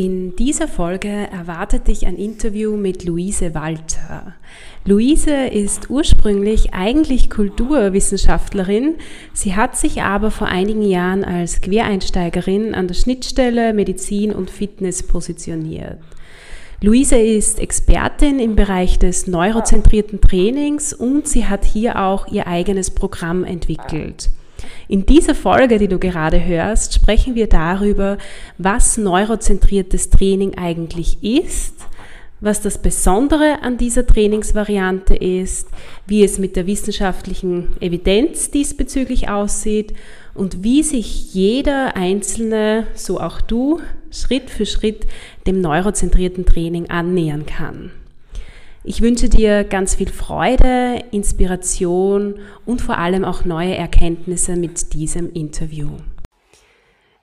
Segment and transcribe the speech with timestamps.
[0.00, 4.32] In dieser Folge erwartet dich ein Interview mit Luise Walter.
[4.86, 8.94] Luise ist ursprünglich eigentlich Kulturwissenschaftlerin,
[9.34, 15.02] sie hat sich aber vor einigen Jahren als Quereinsteigerin an der Schnittstelle Medizin und Fitness
[15.02, 15.98] positioniert.
[16.80, 22.90] Luise ist Expertin im Bereich des neurozentrierten Trainings und sie hat hier auch ihr eigenes
[22.90, 24.30] Programm entwickelt.
[24.88, 28.18] In dieser Folge, die du gerade hörst, sprechen wir darüber,
[28.58, 31.74] was neurozentriertes Training eigentlich ist,
[32.40, 35.68] was das Besondere an dieser Trainingsvariante ist,
[36.06, 39.94] wie es mit der wissenschaftlichen Evidenz diesbezüglich aussieht
[40.34, 43.80] und wie sich jeder Einzelne, so auch du,
[44.10, 45.06] Schritt für Schritt
[45.46, 47.90] dem neurozentrierten Training annähern kann.
[48.82, 55.30] Ich wünsche dir ganz viel Freude, Inspiration und vor allem auch neue Erkenntnisse mit diesem
[55.32, 55.90] Interview.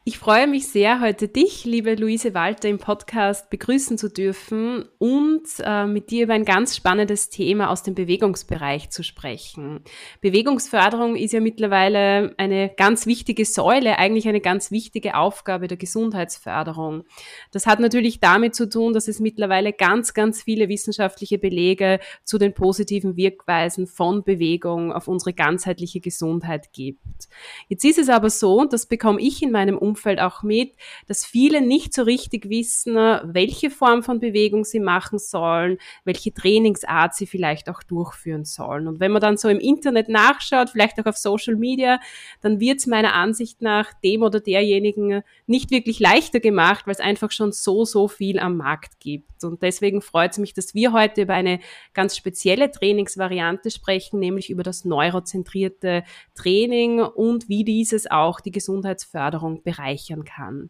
[0.07, 5.43] Ich freue mich sehr, heute dich, liebe Luise Walter, im Podcast begrüßen zu dürfen und
[5.59, 9.81] äh, mit dir über ein ganz spannendes Thema aus dem Bewegungsbereich zu sprechen.
[10.21, 17.03] Bewegungsförderung ist ja mittlerweile eine ganz wichtige Säule, eigentlich eine ganz wichtige Aufgabe der Gesundheitsförderung.
[17.51, 22.37] Das hat natürlich damit zu tun, dass es mittlerweile ganz, ganz viele wissenschaftliche Belege zu
[22.37, 27.27] den positiven Wirkweisen von Bewegung auf unsere ganzheitliche Gesundheit gibt.
[27.67, 30.73] Jetzt ist es aber so, und das bekomme ich in meinem Umfeld Umfeld auch mit,
[31.07, 37.15] dass viele nicht so richtig wissen, welche Form von Bewegung sie machen sollen, welche Trainingsart
[37.15, 38.87] sie vielleicht auch durchführen sollen.
[38.87, 41.99] Und wenn man dann so im Internet nachschaut, vielleicht auch auf Social Media,
[42.41, 46.99] dann wird es meiner Ansicht nach dem oder derjenigen nicht wirklich leichter gemacht, weil es
[46.99, 49.43] einfach schon so, so viel am Markt gibt.
[49.43, 51.59] Und deswegen freut es mich, dass wir heute über eine
[51.93, 56.03] ganz spezielle Trainingsvariante sprechen, nämlich über das neurozentrierte
[56.35, 60.69] Training und wie dieses auch die Gesundheitsförderung bereichert bereichern kann.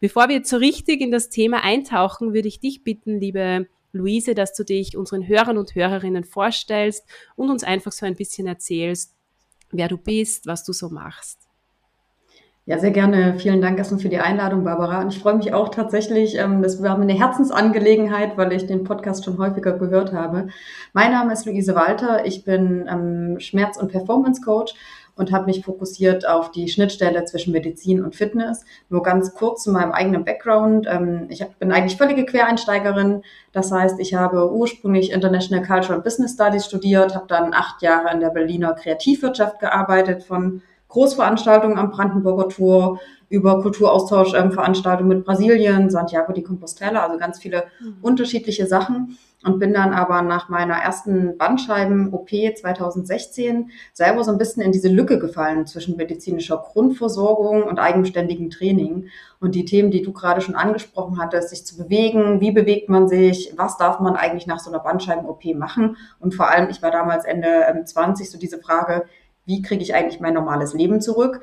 [0.00, 4.34] Bevor wir jetzt so richtig in das Thema eintauchen, würde ich dich bitten, liebe Luise,
[4.34, 7.04] dass du dich unseren Hörern und Hörerinnen vorstellst
[7.36, 9.14] und uns einfach so ein bisschen erzählst,
[9.70, 11.38] wer du bist, was du so machst.
[12.66, 13.38] Ja, sehr gerne.
[13.38, 15.00] Vielen Dank erstmal für die Einladung, Barbara.
[15.00, 18.84] Und ich freue mich auch tatsächlich, ähm, das war mir eine Herzensangelegenheit, weil ich den
[18.84, 20.48] Podcast schon häufiger gehört habe.
[20.92, 22.26] Mein Name ist Luise Walter.
[22.26, 24.74] Ich bin ähm, Schmerz- und Performance Coach
[25.18, 28.64] und habe mich fokussiert auf die Schnittstelle zwischen Medizin und Fitness.
[28.88, 30.86] Nur ganz kurz zu meinem eigenen Background.
[30.88, 33.22] Ähm, ich bin eigentlich völlige Quereinsteigerin.
[33.52, 38.12] Das heißt, ich habe ursprünglich International Cultural and Business Studies studiert, habe dann acht Jahre
[38.14, 46.32] in der Berliner Kreativwirtschaft gearbeitet, von Großveranstaltungen am Brandenburger Tor über Kulturaustauschveranstaltungen mit Brasilien, Santiago
[46.32, 47.96] de Compostela, also ganz viele mhm.
[48.00, 54.62] unterschiedliche Sachen und bin dann aber nach meiner ersten Bandscheiben-OP 2016 selber so ein bisschen
[54.62, 59.08] in diese Lücke gefallen zwischen medizinischer Grundversorgung und eigenständigem Training.
[59.40, 63.06] Und die Themen, die du gerade schon angesprochen hattest, sich zu bewegen, wie bewegt man
[63.06, 65.96] sich, was darf man eigentlich nach so einer Bandscheiben-OP machen?
[66.18, 69.04] Und vor allem, ich war damals Ende 20, ähm, so diese Frage,
[69.48, 71.40] wie kriege ich eigentlich mein normales Leben zurück?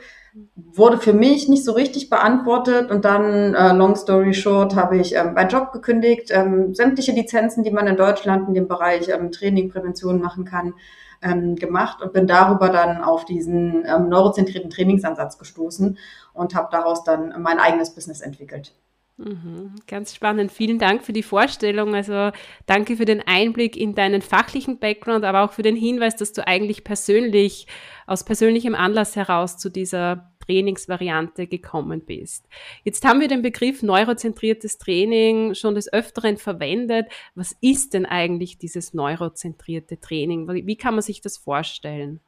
[0.55, 5.15] Wurde für mich nicht so richtig beantwortet und dann, äh, long story short, habe ich
[5.15, 9.31] ähm, meinen Job gekündigt, ähm, sämtliche Lizenzen, die man in Deutschland in dem Bereich ähm,
[9.31, 10.75] Training, Prävention machen kann,
[11.23, 15.97] ähm, gemacht und bin darüber dann auf diesen ähm, neurozentrierten Trainingsansatz gestoßen
[16.33, 18.75] und habe daraus dann mein eigenes Business entwickelt.
[19.17, 20.51] Mhm, ganz spannend.
[20.51, 21.95] Vielen Dank für die Vorstellung.
[21.95, 22.31] Also
[22.65, 26.45] danke für den Einblick in deinen fachlichen Background, aber auch für den Hinweis, dass du
[26.45, 27.65] eigentlich persönlich,
[28.05, 32.47] aus persönlichem Anlass heraus zu dieser Trainingsvariante gekommen bist.
[32.83, 37.07] Jetzt haben wir den Begriff neurozentriertes Training schon des Öfteren verwendet.
[37.33, 40.47] Was ist denn eigentlich dieses neurozentrierte Training?
[40.47, 42.19] Wie kann man sich das vorstellen?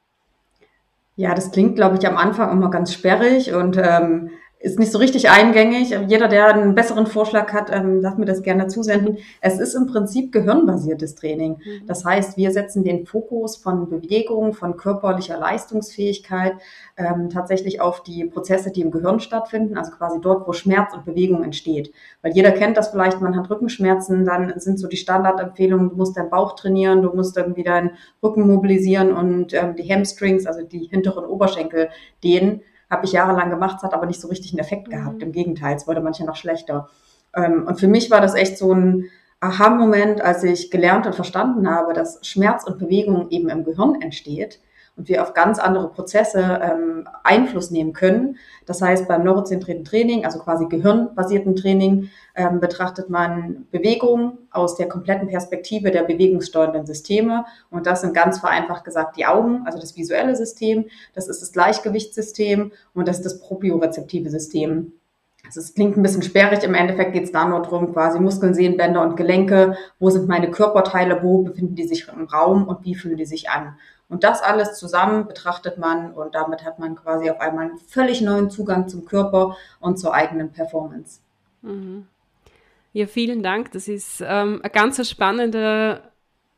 [1.16, 4.30] Ja, das klingt, glaube ich, am Anfang immer ganz sperrig und ähm,
[4.60, 5.96] ist nicht so richtig eingängig.
[6.08, 9.18] Jeder, der einen besseren Vorschlag hat, ähm, darf mir das gerne zusenden.
[9.40, 11.58] Es ist im Prinzip gehirnbasiertes Training.
[11.58, 11.86] Mhm.
[11.86, 16.54] Das heißt, wir setzen den Fokus von Bewegung, von körperlicher Leistungsfähigkeit
[16.96, 21.04] ähm, tatsächlich auf die Prozesse, die im Gehirn stattfinden, also quasi dort, wo Schmerz und
[21.04, 21.92] Bewegung entsteht.
[22.22, 26.16] Weil jeder kennt das vielleicht, man hat Rückenschmerzen, dann sind so die Standardempfehlungen, du musst
[26.16, 27.92] deinen Bauch trainieren, du musst irgendwie deinen
[28.24, 31.90] Rücken mobilisieren und ähm, die Hamstrings, also die hinteren Oberschenkel
[32.24, 32.62] dehnen.
[32.90, 35.16] Habe ich jahrelang gemacht, es hat aber nicht so richtig einen Effekt gehabt.
[35.16, 35.22] Mhm.
[35.22, 36.88] Im Gegenteil, es wurde manchmal noch schlechter.
[37.34, 39.06] Ähm, und für mich war das echt so ein
[39.40, 44.60] Aha-Moment, als ich gelernt und verstanden habe, dass Schmerz und Bewegung eben im Gehirn entsteht
[44.98, 48.36] und wir auf ganz andere Prozesse ähm, Einfluss nehmen können.
[48.66, 54.88] Das heißt, beim neurozentrierten Training, also quasi gehirnbasierten Training, ähm, betrachtet man Bewegung aus der
[54.88, 57.44] kompletten Perspektive der bewegungssteuernden Systeme.
[57.70, 61.52] Und das sind ganz vereinfacht gesagt die Augen, also das visuelle System, das ist das
[61.52, 64.92] Gleichgewichtssystem und das ist das propriorezeptive System.
[65.46, 68.52] Also es klingt ein bisschen sperrig, im Endeffekt geht es da nur darum, quasi Muskeln,
[68.52, 72.94] Sehnenbänder und Gelenke, wo sind meine Körperteile, wo befinden die sich im Raum und wie
[72.94, 73.76] fühlen die sich an.
[74.08, 78.22] Und das alles zusammen betrachtet man und damit hat man quasi auf einmal einen völlig
[78.22, 81.20] neuen Zugang zum Körper und zur eigenen Performance.
[81.62, 82.06] Mhm.
[82.94, 83.72] Ja, vielen Dank.
[83.72, 86.10] Das ist ähm, ein ganz spannender,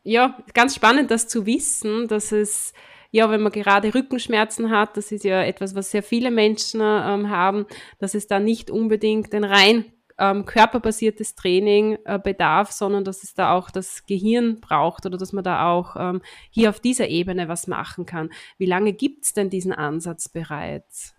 [0.05, 2.73] ja, ganz spannend, das zu wissen, dass es
[3.13, 7.29] ja, wenn man gerade Rückenschmerzen hat, das ist ja etwas, was sehr viele Menschen ähm,
[7.29, 7.67] haben,
[7.99, 9.85] dass es da nicht unbedingt den rein
[10.21, 15.33] ähm, körperbasiertes Training äh, bedarf, sondern dass es da auch das Gehirn braucht oder dass
[15.33, 16.21] man da auch ähm,
[16.51, 18.31] hier auf dieser Ebene was machen kann.
[18.59, 21.15] Wie lange gibt es denn diesen Ansatz bereits?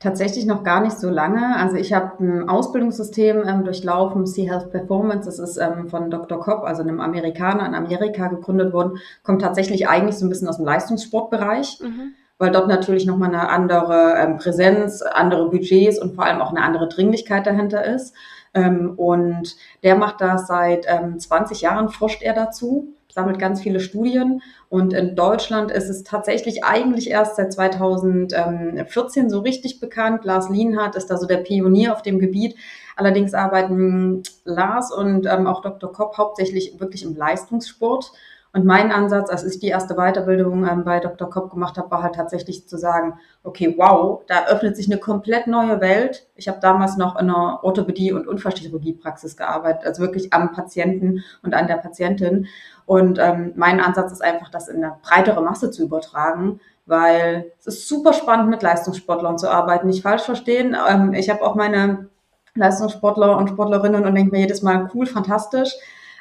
[0.00, 1.56] Tatsächlich noch gar nicht so lange.
[1.56, 5.26] Also ich habe ein Ausbildungssystem ähm, durchlaufen, Sea Health Performance.
[5.26, 6.38] Das ist ähm, von Dr.
[6.38, 8.98] Kopp, also einem Amerikaner in Amerika gegründet worden.
[9.24, 11.80] Kommt tatsächlich eigentlich so ein bisschen aus dem Leistungssportbereich.
[11.80, 16.50] Mhm weil dort natürlich nochmal eine andere ähm, Präsenz, andere Budgets und vor allem auch
[16.50, 18.14] eine andere Dringlichkeit dahinter ist.
[18.54, 23.80] Ähm, und der macht das seit ähm, 20 Jahren, forscht er dazu, sammelt ganz viele
[23.80, 24.42] Studien.
[24.68, 30.24] Und in Deutschland ist es tatsächlich eigentlich erst seit 2014 so richtig bekannt.
[30.24, 32.54] Lars Lienhardt ist da so der Pionier auf dem Gebiet.
[32.96, 35.92] Allerdings arbeiten Lars und ähm, auch Dr.
[35.92, 38.12] Kopp hauptsächlich wirklich im Leistungssport.
[38.52, 41.28] Und mein Ansatz, als ich die erste Weiterbildung ähm, bei Dr.
[41.28, 45.46] Kopp gemacht habe, war halt tatsächlich zu sagen, okay, wow, da öffnet sich eine komplett
[45.46, 46.26] neue Welt.
[46.34, 51.54] Ich habe damals noch in einer Orthopädie- und Unfallchirurgiepraxis gearbeitet, also wirklich am Patienten und
[51.54, 52.46] an der Patientin.
[52.86, 57.66] Und ähm, mein Ansatz ist einfach, das in eine breitere Masse zu übertragen, weil es
[57.66, 59.88] ist super spannend, mit Leistungssportlern zu arbeiten.
[59.88, 60.74] Nicht falsch verstehen.
[60.88, 62.08] Ähm, ich habe auch meine
[62.54, 65.74] Leistungssportler und Sportlerinnen und denke mir jedes Mal, cool, fantastisch.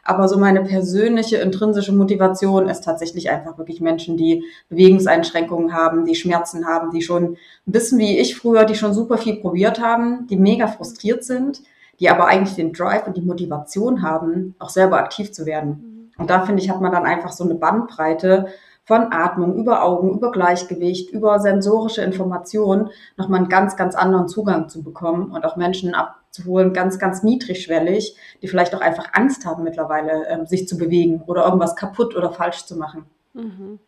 [0.07, 6.15] Aber so meine persönliche intrinsische Motivation ist tatsächlich einfach wirklich Menschen, die Bewegungseinschränkungen haben, die
[6.15, 10.25] Schmerzen haben, die schon ein bisschen wie ich früher, die schon super viel probiert haben,
[10.27, 11.61] die mega frustriert sind,
[11.99, 16.13] die aber eigentlich den Drive und die Motivation haben, auch selber aktiv zu werden.
[16.17, 18.47] Und da finde ich, hat man dann einfach so eine Bandbreite
[18.87, 24.69] von Atmung über Augen, über Gleichgewicht, über sensorische Informationen nochmal einen ganz, ganz anderen Zugang
[24.69, 29.63] zu bekommen und auch Menschen abzuholen, ganz, ganz niedrigschwellig, die vielleicht auch einfach Angst haben
[29.63, 33.05] mittlerweile, ähm, sich zu bewegen oder irgendwas kaputt oder falsch zu machen.
[33.33, 33.79] Mhm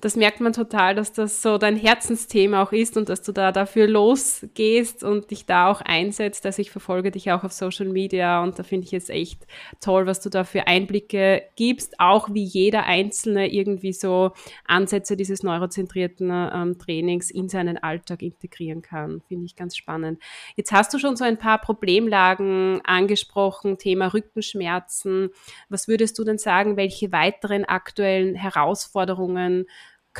[0.00, 3.50] das merkt man total, dass das so dein Herzensthema auch ist und dass du da
[3.50, 6.46] dafür losgehst und dich da auch einsetzt.
[6.46, 9.44] Also ich verfolge dich auch auf Social Media und da finde ich es echt
[9.80, 14.30] toll, was du da für Einblicke gibst, auch wie jeder Einzelne irgendwie so
[14.66, 19.20] Ansätze dieses neurozentrierten ähm, Trainings in seinen Alltag integrieren kann.
[19.26, 20.22] Finde ich ganz spannend.
[20.54, 25.30] Jetzt hast du schon so ein paar Problemlagen angesprochen, Thema Rückenschmerzen.
[25.68, 29.66] Was würdest du denn sagen, welche weiteren aktuellen Herausforderungen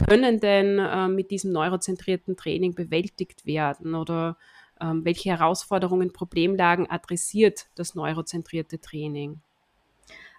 [0.06, 4.36] können denn äh, mit diesem neurozentrierten Training bewältigt werden oder
[4.80, 9.40] ähm, welche Herausforderungen, Problemlagen adressiert das neurozentrierte Training?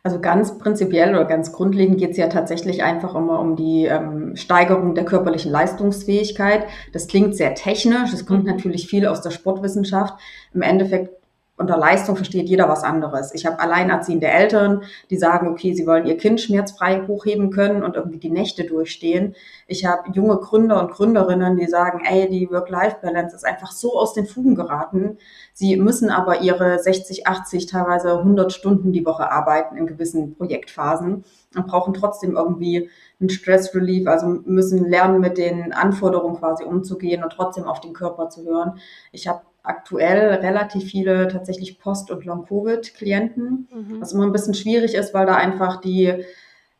[0.01, 4.37] Also ganz prinzipiell oder ganz grundlegend geht es ja tatsächlich einfach immer um die ähm,
[4.37, 6.67] Steigerung der körperlichen Leistungsfähigkeit.
[6.93, 8.51] Das klingt sehr technisch, es kommt mhm.
[8.51, 10.17] natürlich viel aus der Sportwissenschaft.
[10.53, 11.18] Im Endeffekt
[11.59, 13.33] unter Leistung versteht jeder was anderes.
[13.35, 17.97] Ich habe alleinerziehende Eltern, die sagen, okay, sie wollen ihr Kind schmerzfrei hochheben können und
[17.97, 19.35] irgendwie die Nächte durchstehen.
[19.67, 24.13] Ich habe junge Gründer und Gründerinnen, die sagen, ey, die Work-Life-Balance ist einfach so aus
[24.13, 25.17] den Fugen geraten.
[25.53, 31.25] Sie müssen aber ihre 60, 80, teilweise 100 Stunden die Woche arbeiten in gewissen Projektphasen
[31.55, 32.89] und brauchen trotzdem irgendwie
[33.19, 37.91] einen Stress Relief, also müssen lernen, mit den Anforderungen quasi umzugehen und trotzdem auf den
[37.91, 38.79] Körper zu hören.
[39.11, 44.01] Ich habe aktuell relativ viele tatsächlich Post- und Long-Covid-Klienten, mhm.
[44.01, 46.13] was immer ein bisschen schwierig ist, weil da einfach die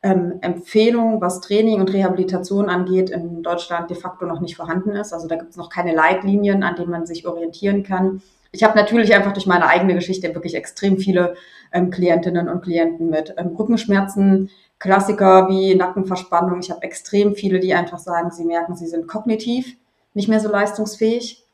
[0.02, 5.14] ähm, Empfehlung, was Training und Rehabilitation angeht, in Deutschland de facto noch nicht vorhanden ist.
[5.14, 8.22] Also da gibt es noch keine Leitlinien, an denen man sich orientieren kann.
[8.52, 11.36] Ich habe natürlich einfach durch meine eigene Geschichte wirklich extrem viele
[11.72, 16.60] ähm, Klientinnen und Klienten mit ähm, Rückenschmerzen, Klassiker wie Nackenverspannung.
[16.62, 19.76] Ich habe extrem viele, die einfach sagen, sie merken, sie sind kognitiv
[20.14, 21.46] nicht mehr so leistungsfähig.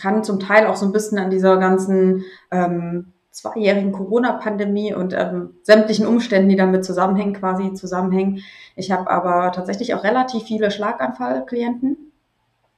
[0.00, 5.54] Kann zum Teil auch so ein bisschen an dieser ganzen ähm, zweijährigen Corona-Pandemie und ähm,
[5.62, 8.42] sämtlichen Umständen, die damit zusammenhängen, quasi zusammenhängen.
[8.76, 12.12] Ich habe aber tatsächlich auch relativ viele Schlaganfallklienten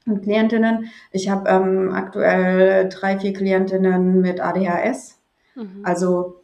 [0.06, 0.90] und Klientinnen.
[1.10, 5.18] Ich habe ähm, aktuell drei, vier Klientinnen mit ADHS.
[5.54, 5.80] Mhm.
[5.84, 6.41] Also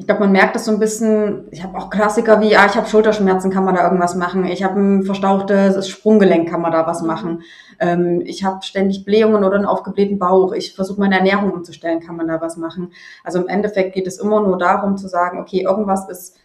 [0.00, 1.48] ich glaube, man merkt das so ein bisschen.
[1.50, 4.46] Ich habe auch Klassiker wie, ah, ich habe Schulterschmerzen, kann man da irgendwas machen?
[4.46, 7.42] Ich habe ein verstauchtes Sprunggelenk, kann man da was machen?
[7.78, 10.54] Ähm, ich habe ständig Blähungen oder einen aufgeblähten Bauch.
[10.54, 12.94] Ich versuche meine Ernährung umzustellen, kann man da was machen?
[13.24, 16.38] Also im Endeffekt geht es immer nur darum zu sagen, okay, irgendwas ist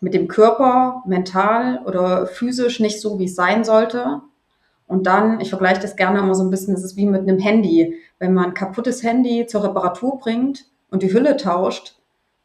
[0.00, 4.22] mit dem Körper mental oder physisch nicht so, wie es sein sollte.
[4.86, 7.40] Und dann, ich vergleiche das gerne immer so ein bisschen, das ist wie mit einem
[7.40, 7.94] Handy.
[8.18, 11.95] Wenn man ein kaputtes Handy zur Reparatur bringt und die Hülle tauscht,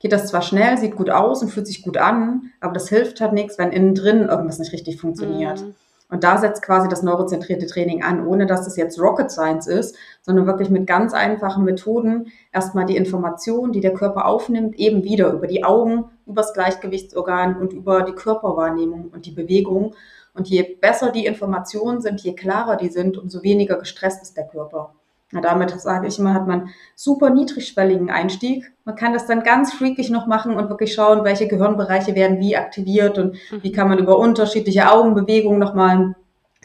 [0.01, 3.21] geht das zwar schnell, sieht gut aus und fühlt sich gut an, aber das hilft
[3.21, 5.61] halt nichts, wenn innen drin irgendwas nicht richtig funktioniert.
[5.61, 5.75] Mhm.
[6.09, 9.95] Und da setzt quasi das neurozentrierte Training an, ohne dass es jetzt Rocket Science ist,
[10.21, 15.31] sondern wirklich mit ganz einfachen Methoden erstmal die Information, die der Körper aufnimmt, eben wieder
[15.31, 19.95] über die Augen, übers Gleichgewichtsorgan und über die Körperwahrnehmung und die Bewegung.
[20.33, 24.47] Und je besser die Informationen sind, je klarer die sind, umso weniger gestresst ist der
[24.47, 24.93] Körper.
[25.31, 28.71] Na, damit sage ich immer, hat man super niedrigschwelligen Einstieg.
[28.83, 32.57] Man kann das dann ganz freakig noch machen und wirklich schauen, welche Gehirnbereiche werden wie
[32.57, 33.63] aktiviert und mhm.
[33.63, 36.15] wie kann man über unterschiedliche Augenbewegungen nochmal,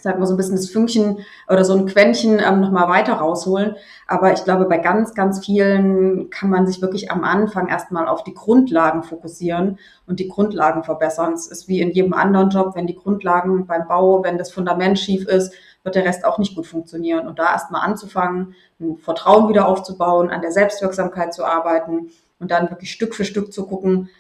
[0.01, 1.19] sagen wir so ein bisschen das Fünkchen
[1.49, 3.77] oder so ein Quäntchen ähm, nochmal weiter rausholen.
[4.09, 8.25] Aber ich glaube, bei ganz, ganz vielen kann man sich wirklich am Anfang erstmal auf
[8.25, 11.35] die Grundlagen fokussieren und die Grundlagen verbessern.
[11.35, 14.99] Es ist wie in jedem anderen Job, wenn die Grundlagen beim Bau, wenn das Fundament
[14.99, 15.55] schief ist,
[15.87, 17.27] wird der Rest auch nicht gut funktionieren.
[17.27, 22.69] Und da erstmal anzufangen, ein Vertrauen wieder aufzubauen, an der Selbstwirksamkeit zu arbeiten und dann
[22.69, 24.11] wirklich Stück für Stück zu gucken,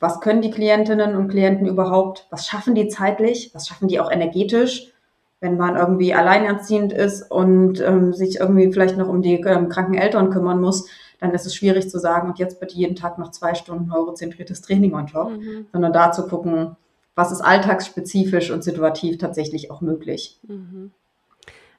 [0.00, 4.10] was können die Klientinnen und Klienten überhaupt, was schaffen die zeitlich, was schaffen die auch
[4.10, 4.90] energetisch,
[5.38, 9.94] wenn man irgendwie alleinerziehend ist und ähm, sich irgendwie vielleicht noch um die ähm, kranken
[9.94, 10.88] Eltern kümmern muss,
[11.20, 14.62] dann ist es schwierig zu sagen, und jetzt bitte jeden Tag noch zwei Stunden neurozentriertes
[14.62, 15.66] Training on top, mhm.
[15.72, 16.76] sondern da zu gucken,
[17.14, 20.40] was ist alltagsspezifisch und situativ tatsächlich auch möglich.
[20.48, 20.90] Mhm.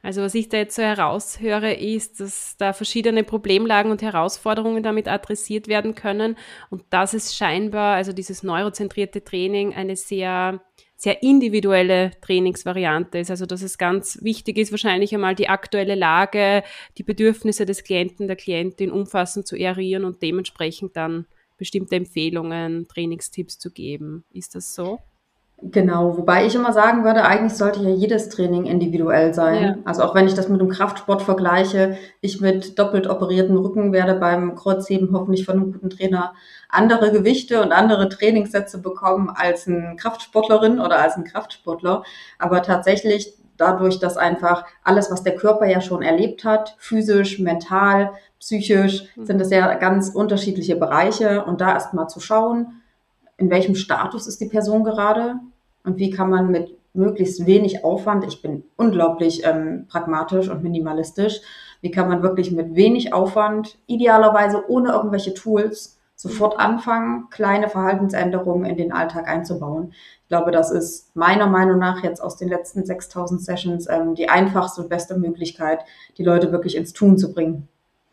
[0.04, 5.08] Also was ich da jetzt so heraushöre, ist, dass da verschiedene Problemlagen und Herausforderungen damit
[5.08, 6.38] adressiert werden können
[6.70, 10.62] und dass es scheinbar, also dieses neurozentrierte Training, eine sehr
[11.04, 13.30] sehr individuelle Trainingsvariante ist.
[13.30, 16.64] Also dass es ganz wichtig ist, wahrscheinlich einmal die aktuelle Lage,
[16.98, 21.26] die Bedürfnisse des Klienten, der Klientin umfassend zu eruieren und dementsprechend dann
[21.58, 24.24] bestimmte Empfehlungen, Trainingstipps zu geben.
[24.32, 25.00] Ist das so?
[25.72, 29.64] Genau, wobei ich immer sagen würde, eigentlich sollte ja jedes Training individuell sein.
[29.64, 29.76] Ja.
[29.86, 34.16] Also auch wenn ich das mit dem Kraftsport vergleiche, ich mit doppelt operierten Rücken werde
[34.16, 36.34] beim Kreuzheben hoffentlich von einem guten Trainer
[36.68, 42.04] andere Gewichte und andere Trainingssätze bekommen als ein Kraftsportlerin oder als ein Kraftsportler.
[42.40, 48.12] Aber tatsächlich dadurch, dass einfach alles, was der Körper ja schon erlebt hat, physisch, mental,
[48.40, 49.26] psychisch, mhm.
[49.26, 52.82] sind es ja ganz unterschiedliche Bereiche und da erstmal zu schauen,
[53.38, 55.36] in welchem Status ist die Person gerade
[55.84, 61.42] und wie kann man mit möglichst wenig Aufwand, ich bin unglaublich ähm, pragmatisch und minimalistisch,
[61.82, 68.66] wie kann man wirklich mit wenig Aufwand, idealerweise ohne irgendwelche Tools, sofort anfangen, kleine Verhaltensänderungen
[68.66, 69.94] in den Alltag einzubauen.
[70.22, 74.30] Ich glaube, das ist meiner Meinung nach jetzt aus den letzten 6000 Sessions ähm, die
[74.30, 75.80] einfachste und beste Möglichkeit,
[76.18, 77.68] die Leute wirklich ins Tun zu bringen.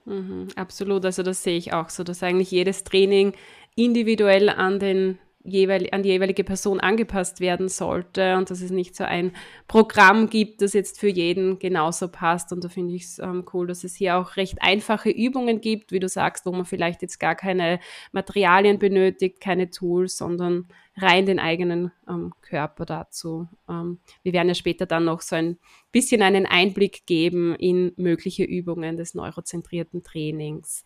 [0.06, 3.34] Mhm, absolut, also das sehe ich auch so, dass eigentlich jedes Training
[3.76, 8.94] individuell an den jeweil, an die jeweilige Person angepasst werden sollte und dass es nicht
[8.94, 9.32] so ein
[9.68, 12.52] Programm gibt, das jetzt für jeden genauso passt.
[12.52, 15.92] Und da finde ich es ähm, cool, dass es hier auch recht einfache Übungen gibt,
[15.92, 17.80] wie du sagst, wo man vielleicht jetzt gar keine
[18.12, 23.48] Materialien benötigt, keine Tools, sondern rein den eigenen ähm, Körper dazu.
[23.68, 25.58] Ähm, wir werden ja später dann noch so ein
[25.92, 30.84] bisschen einen Einblick geben in mögliche Übungen des neurozentrierten Trainings.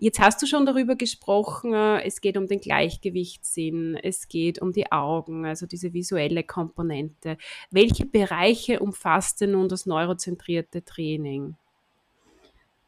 [0.00, 4.72] Jetzt hast du schon darüber gesprochen, äh, es geht um den Gleichgewichtssinn, es geht um
[4.72, 7.36] die Augen, also diese visuelle Komponente.
[7.72, 11.56] Welche Bereiche umfasst denn nun das neurozentrierte Training?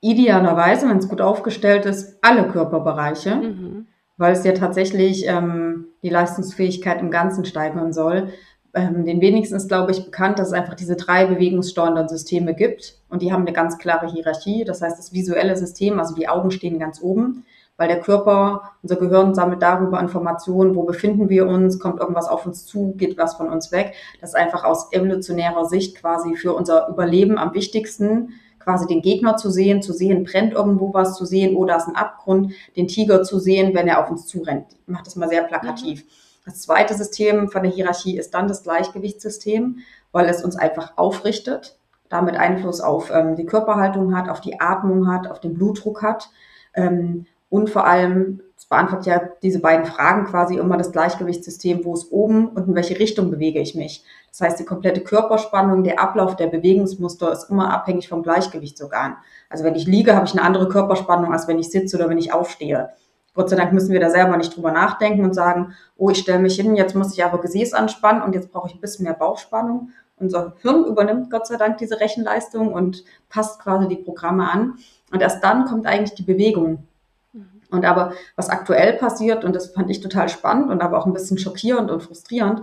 [0.00, 3.88] Idealerweise, wenn es gut aufgestellt ist, alle Körperbereiche, mhm.
[4.16, 8.32] weil es ja tatsächlich ähm, die Leistungsfähigkeit im Ganzen steigern soll
[8.74, 12.96] ähm, den wenigsten ist, glaube ich, bekannt, dass es einfach diese drei bewegungssteuernden Systeme gibt.
[13.08, 14.64] Und die haben eine ganz klare Hierarchie.
[14.64, 17.44] Das heißt, das visuelle System, also die Augen stehen ganz oben,
[17.76, 22.46] weil der Körper, unser Gehirn sammelt darüber Informationen, wo befinden wir uns, kommt irgendwas auf
[22.46, 23.94] uns zu, geht was von uns weg.
[24.20, 29.36] Das ist einfach aus evolutionärer Sicht quasi für unser Überleben am wichtigsten, quasi den Gegner
[29.36, 33.22] zu sehen, zu sehen, brennt irgendwo was, zu sehen, oh, ist ein Abgrund, den Tiger
[33.22, 34.66] zu sehen, wenn er auf uns zurennt.
[34.82, 36.04] Ich mache das mal sehr plakativ.
[36.04, 36.29] Mhm.
[36.44, 39.80] Das zweite System von der Hierarchie ist dann das Gleichgewichtssystem,
[40.12, 41.78] weil es uns einfach aufrichtet,
[42.08, 46.30] damit Einfluss auf ähm, die Körperhaltung hat, auf die Atmung hat, auf den Blutdruck hat
[46.74, 51.94] ähm, und vor allem, es beantwortet ja diese beiden Fragen quasi immer das Gleichgewichtssystem, wo
[51.94, 54.04] es oben und in welche Richtung bewege ich mich.
[54.30, 59.16] Das heißt, die komplette Körperspannung, der Ablauf der Bewegungsmuster ist immer abhängig vom Gleichgewichtsorgan.
[59.48, 62.18] Also wenn ich liege, habe ich eine andere Körperspannung, als wenn ich sitze oder wenn
[62.18, 62.90] ich aufstehe.
[63.34, 66.40] Gott sei Dank müssen wir da selber nicht drüber nachdenken und sagen, oh, ich stelle
[66.40, 69.14] mich hin, jetzt muss ich aber Gesäß anspannen und jetzt brauche ich ein bisschen mehr
[69.14, 69.90] Bauchspannung.
[70.16, 74.74] Unser Hirn übernimmt Gott sei Dank diese Rechenleistung und passt quasi die Programme an.
[75.12, 76.86] Und erst dann kommt eigentlich die Bewegung.
[77.32, 77.62] Mhm.
[77.70, 81.12] Und aber was aktuell passiert, und das fand ich total spannend und aber auch ein
[81.14, 82.62] bisschen schockierend und frustrierend,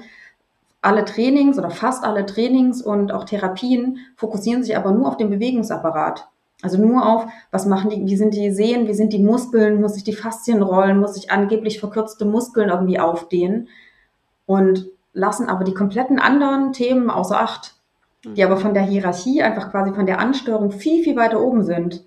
[0.81, 5.29] alle Trainings oder fast alle Trainings und auch Therapien fokussieren sich aber nur auf den
[5.29, 6.27] Bewegungsapparat.
[6.61, 9.95] Also nur auf, was machen die, wie sind die Sehnen, wie sind die Muskeln, muss
[9.95, 13.67] ich die Faszien rollen, muss ich angeblich verkürzte Muskeln irgendwie aufdehnen
[14.47, 17.75] und lassen aber die kompletten anderen Themen außer Acht,
[18.23, 22.03] die aber von der Hierarchie, einfach quasi von der Ansteuerung viel, viel weiter oben sind.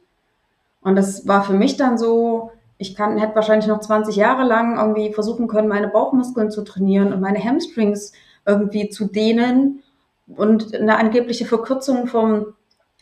[0.81, 4.79] Und das war für mich dann so, ich kann, hätte wahrscheinlich noch 20 Jahre lang
[4.79, 8.13] irgendwie versuchen können, meine Bauchmuskeln zu trainieren und meine Hamstrings
[8.47, 9.83] irgendwie zu dehnen
[10.27, 12.55] und eine angebliche Verkürzung vom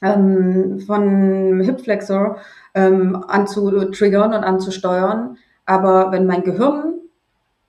[0.03, 2.39] ähm, von Hip Flexor
[2.75, 5.39] ähm, anzutriggern und anzusteuern.
[5.67, 6.95] Aber wenn mein Gehirn,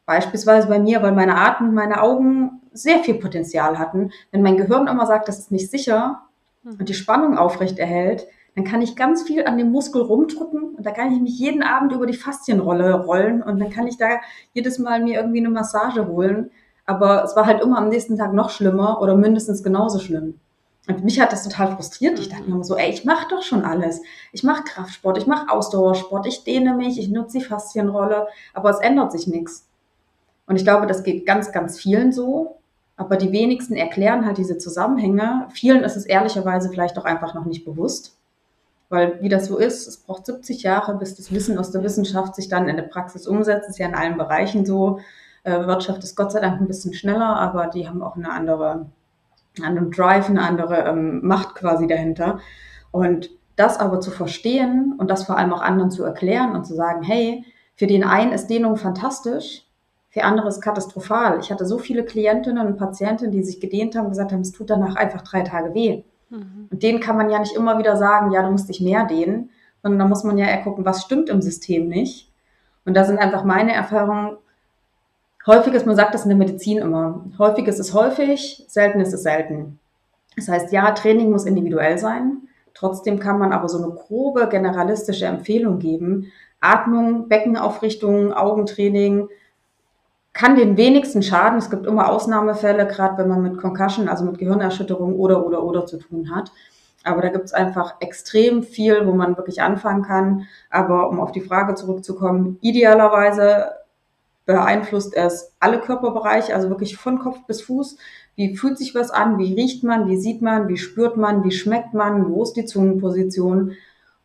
[0.05, 4.87] beispielsweise bei mir, weil meine Atmung, meine Augen sehr viel Potenzial hatten, wenn mein Gehirn
[4.87, 6.21] immer sagt, das ist nicht sicher
[6.63, 10.85] und die Spannung aufrecht erhält, dann kann ich ganz viel an dem Muskel rumdrücken und
[10.85, 14.19] da kann ich mich jeden Abend über die Faszienrolle rollen und dann kann ich da
[14.53, 16.51] jedes Mal mir irgendwie eine Massage holen.
[16.85, 20.39] Aber es war halt immer am nächsten Tag noch schlimmer oder mindestens genauso schlimm.
[20.89, 22.17] Und mich hat das total frustriert.
[22.17, 24.01] Ich dachte mir so, ey, ich mache doch schon alles.
[24.31, 28.79] Ich mache Kraftsport, ich mache Ausdauersport, ich dehne mich, ich nutze die Faszienrolle, aber es
[28.79, 29.67] ändert sich nichts.
[30.47, 32.57] Und ich glaube, das geht ganz, ganz vielen so.
[32.97, 35.47] Aber die wenigsten erklären halt diese Zusammenhänge.
[35.53, 38.17] Vielen ist es ehrlicherweise vielleicht auch einfach noch nicht bewusst.
[38.89, 42.33] Weil wie das so ist, es braucht 70 Jahre, bis das Wissen aus der Wissenschaft
[42.33, 43.69] sich dann in der Praxis umsetzt.
[43.69, 44.99] Ist ja in allen Bereichen so.
[45.43, 48.87] Äh, Wirtschaft ist Gott sei Dank ein bisschen schneller, aber die haben auch eine andere
[49.63, 52.39] einem Drive, eine andere ähm, Macht quasi dahinter.
[52.91, 56.75] Und das aber zu verstehen und das vor allem auch anderen zu erklären und zu
[56.75, 57.43] sagen, hey,
[57.75, 59.65] für den einen ist Dehnung fantastisch,
[60.09, 61.39] für andere ist katastrophal.
[61.39, 64.51] Ich hatte so viele Klientinnen und Patienten, die sich gedehnt haben und gesagt haben, es
[64.51, 66.03] tut danach einfach drei Tage weh.
[66.29, 66.67] Mhm.
[66.71, 69.49] Und denen kann man ja nicht immer wieder sagen, ja, du musst dich mehr dehnen,
[69.83, 72.31] sondern da muss man ja eher gucken, was stimmt im System nicht.
[72.85, 74.37] Und da sind einfach meine Erfahrungen,
[75.49, 79.13] Häufig ist, man sagt das in der Medizin immer, häufig ist es häufig, selten ist
[79.13, 79.79] es selten.
[80.35, 82.43] Das heißt, ja, Training muss individuell sein.
[82.75, 86.31] Trotzdem kann man aber so eine grobe generalistische Empfehlung geben.
[86.61, 89.27] Atmung, Beckenaufrichtung, Augentraining
[90.33, 91.57] kann den wenigsten schaden.
[91.57, 95.87] Es gibt immer Ausnahmefälle, gerade wenn man mit Concussion, also mit Gehirnerschütterung oder oder oder
[95.87, 96.51] zu tun hat.
[97.03, 100.45] Aber da gibt es einfach extrem viel, wo man wirklich anfangen kann.
[100.69, 103.78] Aber um auf die Frage zurückzukommen, idealerweise
[104.49, 107.97] beeinflusst es alle Körperbereiche, also wirklich von Kopf bis Fuß.
[108.35, 109.37] Wie fühlt sich was an?
[109.37, 110.07] Wie riecht man?
[110.07, 110.67] Wie sieht man?
[110.67, 111.43] Wie spürt man?
[111.43, 112.31] Wie schmeckt man?
[112.31, 113.73] Wo ist die Zungenposition?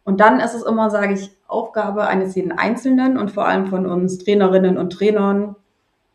[0.03, 3.85] Und dann ist es immer, sage ich, Aufgabe eines jeden Einzelnen und vor allem von
[3.85, 5.57] uns Trainerinnen und Trainern,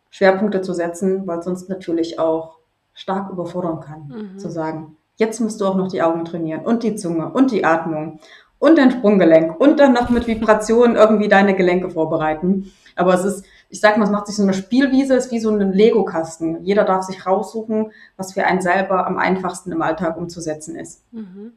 [0.10, 2.58] Schwerpunkte zu setzen, weil sonst natürlich auch
[2.95, 4.39] stark überfordern kann, mhm.
[4.39, 7.63] zu sagen, jetzt musst du auch noch die Augen trainieren und die Zunge und die
[7.63, 8.19] Atmung
[8.58, 12.72] und dein Sprunggelenk und dann noch mit Vibrationen irgendwie deine Gelenke vorbereiten.
[12.95, 15.51] Aber es ist, ich sag mal, es macht sich so eine Spielwiese, ist wie so
[15.51, 16.63] ein Lego-Kasten.
[16.63, 21.03] Jeder darf sich raussuchen, was für einen selber am einfachsten im Alltag umzusetzen ist.
[21.12, 21.53] Mhm.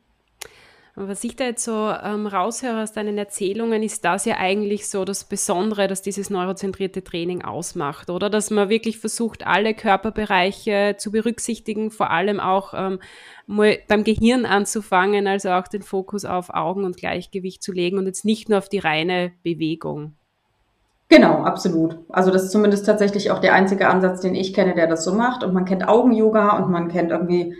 [0.94, 5.06] Was ich da jetzt so ähm, raushöre aus deinen Erzählungen, ist das ja eigentlich so
[5.06, 8.28] das Besondere, dass dieses neurozentrierte Training ausmacht, oder?
[8.28, 12.98] Dass man wirklich versucht, alle Körperbereiche zu berücksichtigen, vor allem auch ähm,
[13.88, 18.26] beim Gehirn anzufangen, also auch den Fokus auf Augen und Gleichgewicht zu legen und jetzt
[18.26, 20.14] nicht nur auf die reine Bewegung.
[21.12, 21.98] Genau, absolut.
[22.08, 25.12] Also das ist zumindest tatsächlich auch der einzige Ansatz, den ich kenne, der das so
[25.12, 25.44] macht.
[25.44, 27.54] Und man kennt Augen-Yoga und man kennt irgendwie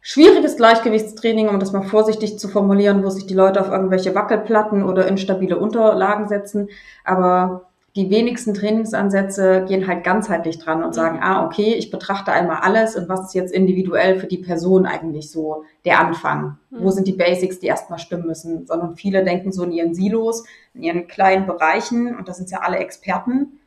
[0.00, 4.84] schwieriges Gleichgewichtstraining, um das mal vorsichtig zu formulieren, wo sich die Leute auf irgendwelche Wackelplatten
[4.84, 6.70] oder instabile Unterlagen setzen.
[7.04, 7.65] Aber
[7.96, 12.94] die wenigsten Trainingsansätze gehen halt ganzheitlich dran und sagen, ah, okay, ich betrachte einmal alles
[12.94, 16.58] und was ist jetzt individuell für die Person eigentlich so der Anfang?
[16.70, 16.82] Mhm.
[16.82, 18.66] Wo sind die Basics, die erstmal stimmen müssen?
[18.66, 22.58] Sondern viele denken so in ihren Silos, in ihren kleinen Bereichen und das sind ja
[22.60, 23.60] alle Experten.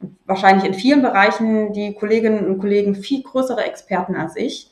[0.00, 4.68] Und wahrscheinlich in vielen Bereichen die Kolleginnen und Kollegen viel größere Experten als ich.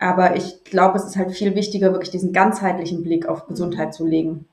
[0.00, 4.04] Aber ich glaube, es ist halt viel wichtiger, wirklich diesen ganzheitlichen Blick auf Gesundheit zu
[4.04, 4.46] legen.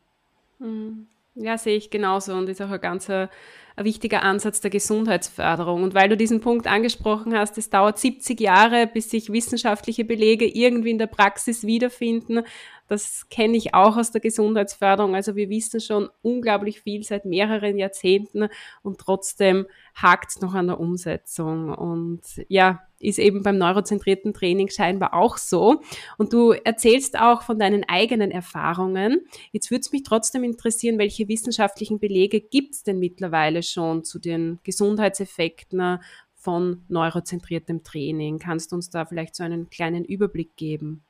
[0.59, 1.07] Mhm.
[1.35, 3.29] Ja, sehe ich genauso und ist auch ein ganzer
[3.75, 5.83] ein wichtiger Ansatz der Gesundheitsförderung.
[5.83, 10.45] Und weil du diesen Punkt angesprochen hast, es dauert 70 Jahre, bis sich wissenschaftliche Belege
[10.45, 12.43] irgendwie in der Praxis wiederfinden.
[12.91, 15.15] Das kenne ich auch aus der Gesundheitsförderung.
[15.15, 18.49] Also wir wissen schon unglaublich viel seit mehreren Jahrzehnten
[18.83, 21.73] und trotzdem hakt es noch an der Umsetzung.
[21.73, 25.79] Und ja, ist eben beim neurozentrierten Training scheinbar auch so.
[26.17, 29.21] Und du erzählst auch von deinen eigenen Erfahrungen.
[29.53, 34.19] Jetzt würde es mich trotzdem interessieren, welche wissenschaftlichen Belege gibt es denn mittlerweile schon zu
[34.19, 35.99] den Gesundheitseffekten
[36.35, 38.37] von neurozentriertem Training?
[38.37, 41.05] Kannst du uns da vielleicht so einen kleinen Überblick geben?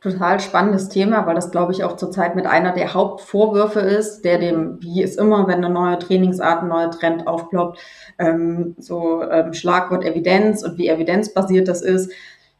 [0.00, 4.38] Total spannendes Thema, weil das, glaube ich, auch zurzeit mit einer der Hauptvorwürfe ist, der
[4.38, 7.78] dem, wie es immer, wenn eine neue Trainingsart, ein neuer Trend aufploppt,
[8.18, 12.12] ähm, so ähm, Schlagwort Evidenz und wie evidenzbasiert das ist.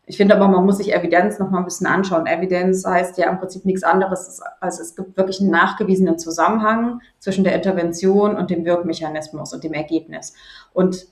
[0.07, 2.27] Ich finde aber, man muss sich Evidenz noch mal ein bisschen anschauen.
[2.27, 7.43] Evidenz heißt ja im Prinzip nichts anderes, als es gibt wirklich einen nachgewiesenen Zusammenhang zwischen
[7.43, 10.35] der Intervention und dem Wirkmechanismus und dem Ergebnis.
[10.75, 11.07] Und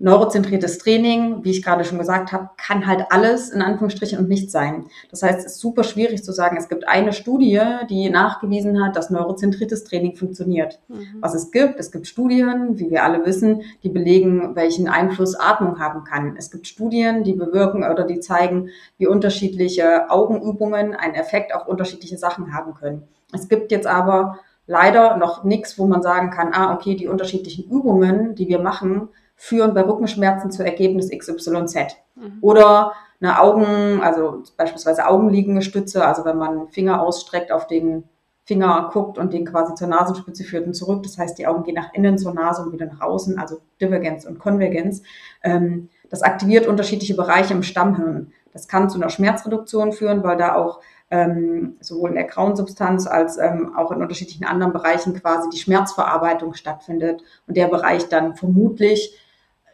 [0.00, 4.50] neurozentriertes Training, wie ich gerade schon gesagt habe, kann halt alles in Anführungsstrichen und nicht
[4.50, 4.86] sein.
[5.10, 8.94] Das heißt, es ist super schwierig zu sagen, es gibt eine Studie, die nachgewiesen hat,
[8.94, 10.78] dass neurozentriertes Training funktioniert.
[10.88, 11.16] Mhm.
[11.20, 15.80] Was es gibt, es gibt Studien, wie wir alle wissen, die belegen, welchen Einfluss Atmung
[15.80, 16.36] haben kann.
[16.36, 22.18] Es gibt Studien, die bewirken oder die zeigen, wie unterschiedliche Augenübungen einen Effekt auf unterschiedliche
[22.18, 23.02] Sachen haben können.
[23.32, 27.64] Es gibt jetzt aber leider noch nichts, wo man sagen kann, ah, okay, die unterschiedlichen
[27.68, 29.08] Übungen, die wir machen,
[29.38, 31.96] führen bei Rückenschmerzen zu Ergebnis XYZ.
[32.16, 32.38] Mhm.
[32.40, 38.04] Oder eine Augen, also beispielsweise augenliegende Stütze, also wenn man Finger ausstreckt, auf den
[38.44, 41.02] Finger guckt und den quasi zur Nasenspitze führt und zurück.
[41.04, 44.24] Das heißt, die Augen gehen nach innen zur Nase und wieder nach außen, also Divergenz
[44.24, 45.02] und Konvergenz.
[45.42, 48.32] Ähm, das aktiviert unterschiedliche Bereiche im Stammhirn.
[48.52, 53.06] Das kann zu einer Schmerzreduktion führen, weil da auch ähm, sowohl in der grauen Substanz
[53.06, 58.34] als ähm, auch in unterschiedlichen anderen Bereichen quasi die Schmerzverarbeitung stattfindet und der Bereich dann
[58.34, 59.16] vermutlich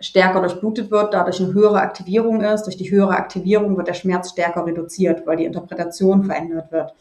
[0.05, 2.65] stärker durchblutet wird, dadurch eine höhere Aktivierung ist.
[2.65, 6.95] Durch die höhere Aktivierung wird der Schmerz stärker reduziert, weil die Interpretation verändert wird.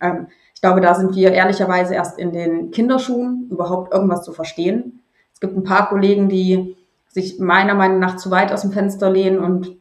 [0.00, 5.02] Ähm, ich glaube, da sind wir ehrlicherweise erst in den Kinderschuhen, überhaupt irgendwas zu verstehen.
[5.34, 6.76] Es gibt ein paar Kollegen, die
[7.08, 9.76] sich meiner Meinung nach zu weit aus dem Fenster lehnen und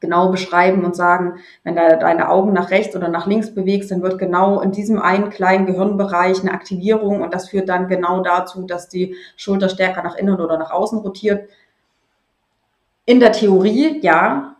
[0.00, 4.02] genau beschreiben und sagen, wenn du deine Augen nach rechts oder nach links bewegst, dann
[4.02, 8.62] wird genau in diesem einen kleinen Gehirnbereich eine Aktivierung und das führt dann genau dazu,
[8.66, 11.48] dass die Schulter stärker nach innen oder nach außen rotiert.
[13.10, 14.54] In der Theorie ja.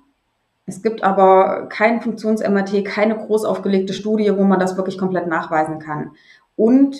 [0.66, 5.78] Es gibt aber kein Funktions-MRT, keine groß aufgelegte Studie, wo man das wirklich komplett nachweisen
[5.78, 6.10] kann.
[6.56, 6.96] Und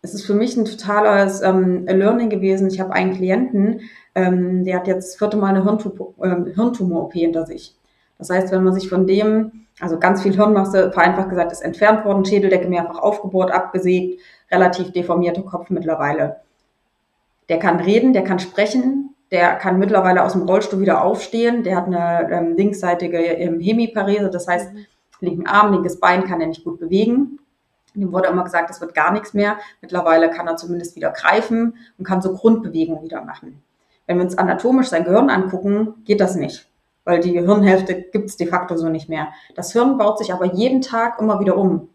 [0.00, 2.68] es ist für mich ein totales ähm, Learning gewesen.
[2.68, 3.82] Ich habe einen Klienten,
[4.14, 5.58] ähm, der hat jetzt das vierte Mal eine
[6.22, 7.76] ähm, Hirntumor-OP hinter sich.
[8.16, 12.06] Das heißt, wenn man sich von dem, also ganz viel Hirnmasse, vereinfacht gesagt, ist entfernt
[12.06, 16.36] worden, Schädeldecke mehrfach aufgebohrt, abgesägt, relativ deformierter Kopf mittlerweile.
[17.50, 21.62] Der kann reden, der kann sprechen, der kann mittlerweile aus dem Rollstuhl wieder aufstehen.
[21.62, 24.86] Der hat eine ähm, linksseitige ähm, Hemiparese, das heißt, mhm.
[25.20, 27.38] linken Arm, linkes Bein kann er nicht gut bewegen.
[27.94, 29.58] Dem wurde immer gesagt, es wird gar nichts mehr.
[29.82, 33.62] Mittlerweile kann er zumindest wieder greifen und kann so Grundbewegungen wieder machen.
[34.06, 36.66] Wenn wir uns anatomisch sein Gehirn angucken, geht das nicht,
[37.04, 39.28] weil die Gehirnhälfte gibt es de facto so nicht mehr.
[39.54, 41.90] Das Hirn baut sich aber jeden Tag immer wieder um.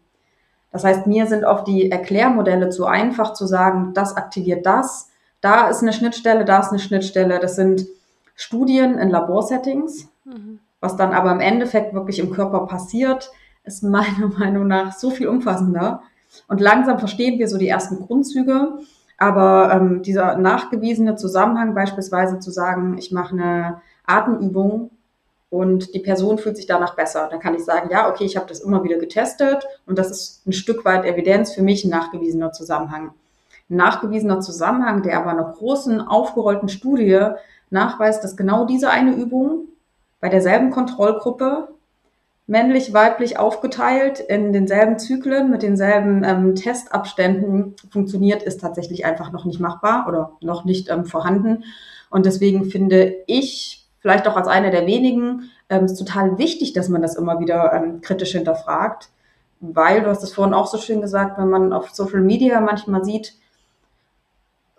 [0.70, 5.08] Das heißt, mir sind oft die Erklärmodelle zu einfach zu sagen, das aktiviert das,
[5.42, 7.38] da ist eine Schnittstelle, da ist eine Schnittstelle.
[7.38, 7.86] Das sind
[8.34, 10.08] Studien in Laborsettings.
[10.24, 10.60] Mhm.
[10.80, 13.30] Was dann aber im Endeffekt wirklich im Körper passiert,
[13.64, 16.02] ist meiner Meinung nach so viel umfassender.
[16.48, 18.78] Und langsam verstehen wir so die ersten Grundzüge.
[19.18, 24.90] Aber ähm, dieser nachgewiesene Zusammenhang, beispielsweise zu sagen, ich mache eine Atemübung
[25.50, 28.46] und die Person fühlt sich danach besser, dann kann ich sagen, ja, okay, ich habe
[28.48, 32.52] das immer wieder getestet und das ist ein Stück weit Evidenz für mich ein nachgewiesener
[32.52, 33.12] Zusammenhang
[33.76, 37.26] nachgewiesener Zusammenhang, der aber einer großen, aufgerollten Studie
[37.70, 39.68] nachweist, dass genau diese eine Übung
[40.20, 41.68] bei derselben Kontrollgruppe
[42.46, 49.44] männlich, weiblich aufgeteilt in denselben Zyklen mit denselben ähm, Testabständen funktioniert, ist tatsächlich einfach noch
[49.44, 51.64] nicht machbar oder noch nicht ähm, vorhanden.
[52.10, 56.88] Und deswegen finde ich, vielleicht auch als eine der wenigen, ähm, es total wichtig, dass
[56.88, 59.08] man das immer wieder ähm, kritisch hinterfragt,
[59.60, 63.04] weil, du hast es vorhin auch so schön gesagt, wenn man auf Social Media manchmal
[63.04, 63.34] sieht,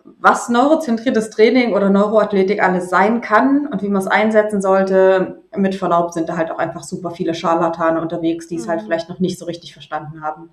[0.03, 5.75] was neurozentriertes Training oder Neuroathletik alles sein kann und wie man es einsetzen sollte, mit
[5.75, 8.81] Verlaub sind da halt auch einfach super viele Scharlatane unterwegs, die es halt mhm.
[8.81, 10.49] halt vielleicht noch nicht so richtig verstanden haben.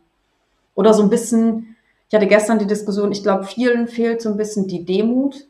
[0.74, 1.76] Oder so ein bisschen,
[2.08, 5.46] ich hatte gestern die Diskussion, ich glaube, vielen fehlt so ein bisschen die Demut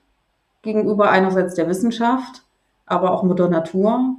[0.62, 2.42] gegenüber einerseits der Wissenschaft,
[2.86, 4.16] aber auch Mutter Natur.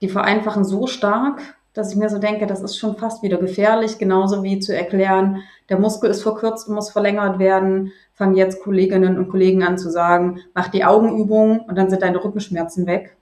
[0.00, 1.40] Die vereinfachen so stark,
[1.76, 5.42] dass ich mir so denke, das ist schon fast wieder gefährlich, genauso wie zu erklären,
[5.68, 7.92] der Muskel ist verkürzt und muss verlängert werden.
[8.14, 12.24] Fangen jetzt Kolleginnen und Kollegen an zu sagen, mach die Augenübung und dann sind deine
[12.24, 13.16] Rückenschmerzen weg.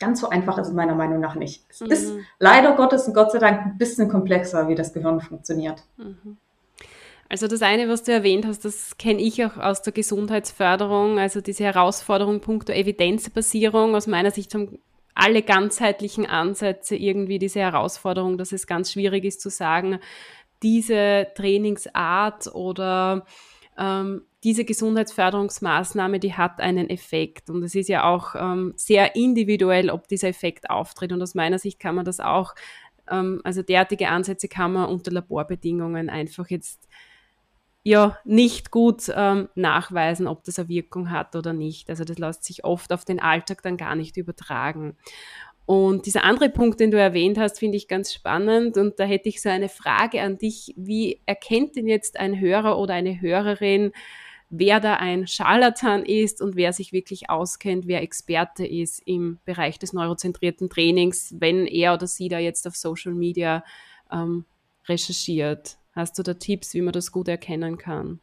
[0.00, 1.64] Ganz so einfach ist es meiner Meinung nach nicht.
[1.68, 1.90] Es mhm.
[1.90, 5.84] ist leider Gottes und Gott sei Dank ein bisschen komplexer, wie das Gehirn funktioniert.
[5.96, 6.38] Mhm.
[7.28, 11.40] Also das eine, was du erwähnt hast, das kenne ich auch aus der Gesundheitsförderung, also
[11.40, 13.94] diese Herausforderung punkto Evidenzbasierung.
[13.94, 14.80] Aus meiner Sicht haben
[15.14, 19.98] alle ganzheitlichen Ansätze irgendwie diese Herausforderung, dass es ganz schwierig ist zu sagen,
[20.62, 23.24] diese Trainingsart oder
[23.78, 27.50] ähm, diese Gesundheitsförderungsmaßnahme, die hat einen Effekt.
[27.50, 31.12] Und es ist ja auch ähm, sehr individuell, ob dieser Effekt auftritt.
[31.12, 32.54] Und aus meiner Sicht kann man das auch,
[33.10, 36.88] ähm, also derartige Ansätze kann man unter Laborbedingungen einfach jetzt
[37.82, 41.88] ja nicht gut ähm, nachweisen, ob das eine Wirkung hat oder nicht.
[41.88, 44.96] Also das lässt sich oft auf den Alltag dann gar nicht übertragen.
[45.64, 48.76] Und dieser andere Punkt, den du erwähnt hast, finde ich ganz spannend.
[48.76, 50.74] Und da hätte ich so eine Frage an dich.
[50.76, 53.92] Wie erkennt denn jetzt ein Hörer oder eine Hörerin,
[54.50, 59.78] wer da ein Scharlatan ist und wer sich wirklich auskennt, wer Experte ist im Bereich
[59.78, 63.64] des neurozentrierten Trainings, wenn er oder sie da jetzt auf Social Media
[64.10, 64.44] ähm,
[64.88, 65.79] recherchiert?
[65.92, 68.20] Hast du da Tipps, wie man das gut erkennen kann?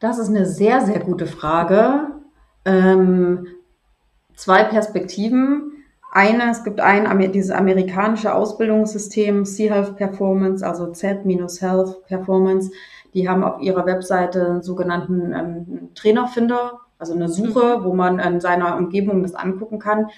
[0.00, 2.08] Das ist eine sehr, sehr gute Frage.
[2.64, 3.46] Ähm,
[4.34, 5.72] zwei Perspektiven.
[6.10, 12.70] Eine, es gibt ein, dieses amerikanische Ausbildungssystem C-Health Performance, also Z-Health Performance.
[13.14, 17.84] Die haben auf ihrer Webseite einen sogenannten ähm, Trainerfinder, also eine Suche, mhm.
[17.84, 20.08] wo man in seiner Umgebung das angucken kann.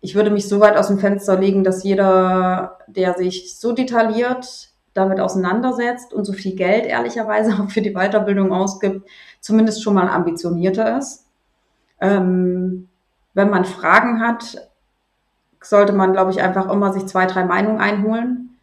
[0.00, 4.71] Ich würde mich so weit aus dem Fenster legen, dass jeder, der sich so detailliert
[4.94, 9.08] damit auseinandersetzt und so viel Geld ehrlicherweise auch für die Weiterbildung ausgibt,
[9.40, 11.26] zumindest schon mal ambitionierter ist.
[12.00, 12.88] Ähm,
[13.34, 14.68] wenn man Fragen hat,
[15.62, 18.58] sollte man, glaube ich, einfach immer sich zwei, drei Meinungen einholen.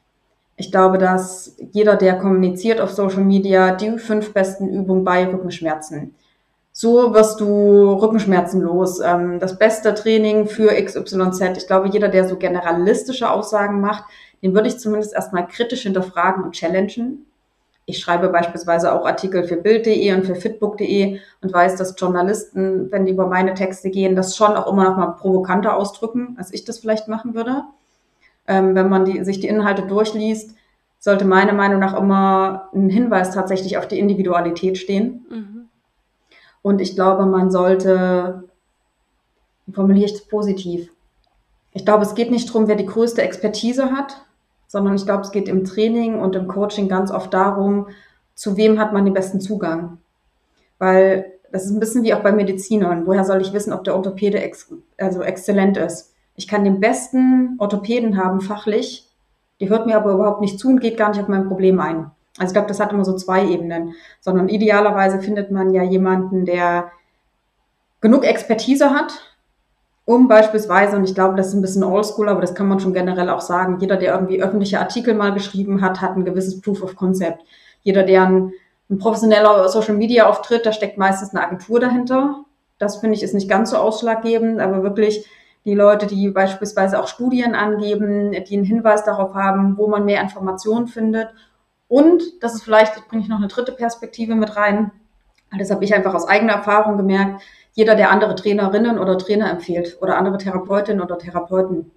[0.57, 6.13] Ich glaube, dass jeder, der kommuniziert auf Social Media, die fünf besten Übungen bei Rückenschmerzen.
[6.71, 8.99] So wirst du Rückenschmerzen los.
[8.99, 11.57] Ähm, das beste Training für XYZ.
[11.57, 14.03] Ich glaube, jeder, der so generalistische Aussagen macht,
[14.41, 17.25] den würde ich zumindest erstmal kritisch hinterfragen und challengen.
[17.85, 23.05] Ich schreibe beispielsweise auch Artikel für Bild.de und für Fitbook.de und weiß, dass Journalisten, wenn
[23.05, 26.65] die über meine Texte gehen, das schon auch immer noch mal provokanter ausdrücken, als ich
[26.65, 27.63] das vielleicht machen würde.
[28.47, 30.55] Ähm, wenn man die, sich die Inhalte durchliest,
[30.99, 35.25] sollte meiner Meinung nach immer ein Hinweis tatsächlich auf die Individualität stehen.
[35.29, 35.69] Mhm.
[36.61, 38.43] Und ich glaube, man sollte,
[39.71, 40.91] formuliere ich es positiv,
[41.71, 44.25] ich glaube, es geht nicht darum, wer die größte Expertise hat,
[44.69, 47.87] sondern ich glaube, es geht im Training und im Coaching ganz oft darum,
[48.35, 49.97] zu wem hat man den besten Zugang.
[50.77, 53.07] Weil das ist ein bisschen wie auch bei Medizinern.
[53.07, 56.13] Woher soll ich wissen, ob der Orthopäde ex also exzellent ist?
[56.35, 59.09] Ich kann den besten Orthopäden haben, fachlich,
[59.59, 62.11] die hört mir aber überhaupt nicht zu und geht gar nicht auf mein Problem ein.
[62.37, 66.45] Also ich glaube, das hat immer so zwei Ebenen, sondern idealerweise findet man ja jemanden,
[66.45, 66.91] der
[68.01, 69.28] genug Expertise hat,
[70.09, 72.95] um beispielsweise, und ich glaube, das ist ein bisschen oldschool, aber das kann man schon
[72.95, 76.81] generell auch sagen, jeder, der irgendwie öffentliche Artikel mal geschrieben hat, hat ein gewisses Proof
[76.81, 77.43] of Concept.
[77.83, 78.51] Jeder, der ein,
[78.89, 82.43] ein professioneller Social Media auftritt, da steckt meistens eine Agentur dahinter.
[82.79, 85.27] Das finde ich ist nicht ganz so ausschlaggebend, aber wirklich
[85.63, 90.23] die Leute, die beispielsweise auch Studien angeben, die einen Hinweis darauf haben, wo man mehr
[90.23, 91.29] Informationen findet.
[91.87, 94.89] Und das ist vielleicht, bringe ich noch eine dritte Perspektive mit rein.
[95.59, 97.43] Das habe ich einfach aus eigener Erfahrung gemerkt
[97.79, 101.91] jeder, der andere Trainerinnen oder Trainer empfiehlt oder andere Therapeutinnen oder Therapeuten.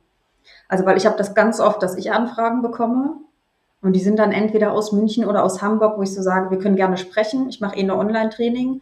[0.68, 3.16] Also weil ich habe das ganz oft, dass ich Anfragen bekomme
[3.81, 6.61] und die sind dann entweder aus München oder aus Hamburg, wo ich so sage, wir
[6.61, 7.49] können gerne sprechen.
[7.49, 8.81] Ich mache eh eine Online-Training.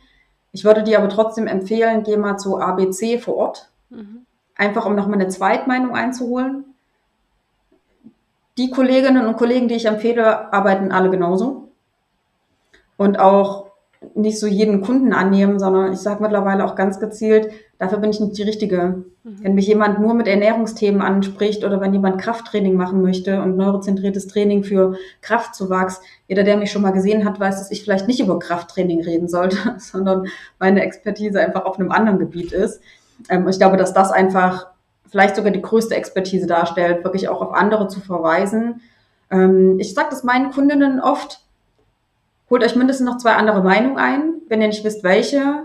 [0.53, 3.71] Ich würde dir aber trotzdem empfehlen, geh mal zu ABC vor Ort.
[3.89, 4.27] Mhm.
[4.55, 6.67] Einfach um nochmal eine Zweitmeinung einzuholen.
[8.59, 11.71] Die Kolleginnen und Kollegen, die ich empfehle, arbeiten alle genauso.
[12.99, 13.70] Und auch
[14.15, 18.21] nicht so jeden Kunden annehmen, sondern ich sage mittlerweile auch ganz gezielt, dafür bin ich
[18.21, 19.05] nicht die Richtige.
[19.25, 19.39] Mhm.
[19.43, 24.27] Wenn mich jemand nur mit Ernährungsthemen anspricht oder wenn jemand Krafttraining machen möchte und neurozentriertes
[24.27, 28.21] Training für Kraftzuwachs, jeder, der mich schon mal gesehen hat, weiß, dass ich vielleicht nicht
[28.21, 32.81] über Krafttraining reden sollte, sondern meine Expertise einfach auf einem anderen Gebiet ist.
[33.29, 34.69] Ähm, ich glaube, dass das einfach
[35.11, 38.81] vielleicht sogar die größte Expertise darstellt, wirklich auch auf andere zu verweisen.
[39.31, 41.45] Ähm, ich sage das meinen Kundinnen oft,
[42.51, 45.63] holt euch mindestens noch zwei andere Meinungen ein, Wenn ihr nicht wisst, welche,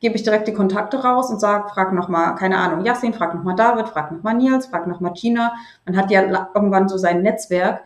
[0.00, 3.56] gebe ich direkt die Kontakte raus und sage, frag nochmal, keine Ahnung, Yassin, frag nochmal
[3.56, 5.54] David, frag nochmal Nils, frag nochmal Gina.
[5.86, 7.82] Man hat ja irgendwann so sein Netzwerk.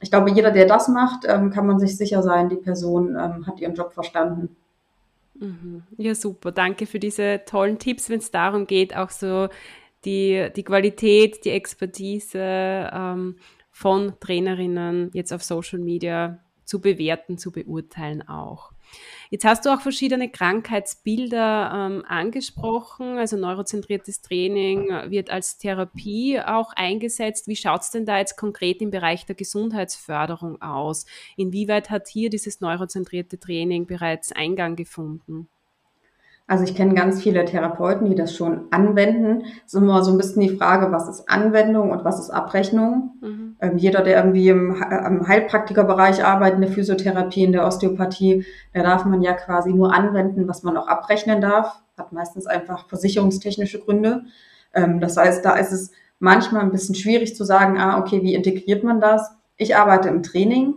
[0.00, 3.46] Ich glaube, jeder, der das macht, ähm, kann man sich sicher sein, die Person ähm,
[3.46, 4.56] hat ihren Job verstanden.
[5.34, 5.82] Mhm.
[5.96, 6.52] Ja, super.
[6.52, 9.48] Danke für diese tollen Tipps, wenn es darum geht, auch so
[10.04, 13.36] die, die Qualität, die Expertise ähm,
[13.72, 16.38] von Trainerinnen jetzt auf Social Media
[16.70, 18.70] zu bewerten, zu beurteilen auch.
[19.28, 23.18] Jetzt hast du auch verschiedene Krankheitsbilder ähm, angesprochen.
[23.18, 27.48] Also neurozentriertes Training wird als Therapie auch eingesetzt.
[27.48, 31.06] Wie schaut es denn da jetzt konkret im Bereich der Gesundheitsförderung aus?
[31.36, 35.48] Inwieweit hat hier dieses neurozentrierte Training bereits Eingang gefunden?
[36.50, 39.44] Also ich kenne ganz viele Therapeuten, die das schon anwenden.
[39.64, 43.12] Es ist immer so ein bisschen die Frage, was ist Anwendung und was ist Abrechnung.
[43.20, 43.56] Mhm.
[43.60, 44.70] Ähm, jeder, der irgendwie im,
[45.06, 49.94] im Heilpraktikerbereich arbeitet, in der Physiotherapie, in der Osteopathie, da darf man ja quasi nur
[49.94, 51.80] anwenden, was man auch abrechnen darf.
[51.96, 54.24] Hat meistens einfach versicherungstechnische Gründe.
[54.74, 58.34] Ähm, das heißt, da ist es manchmal ein bisschen schwierig zu sagen, ah, okay, wie
[58.34, 59.30] integriert man das?
[59.56, 60.74] Ich arbeite im Training.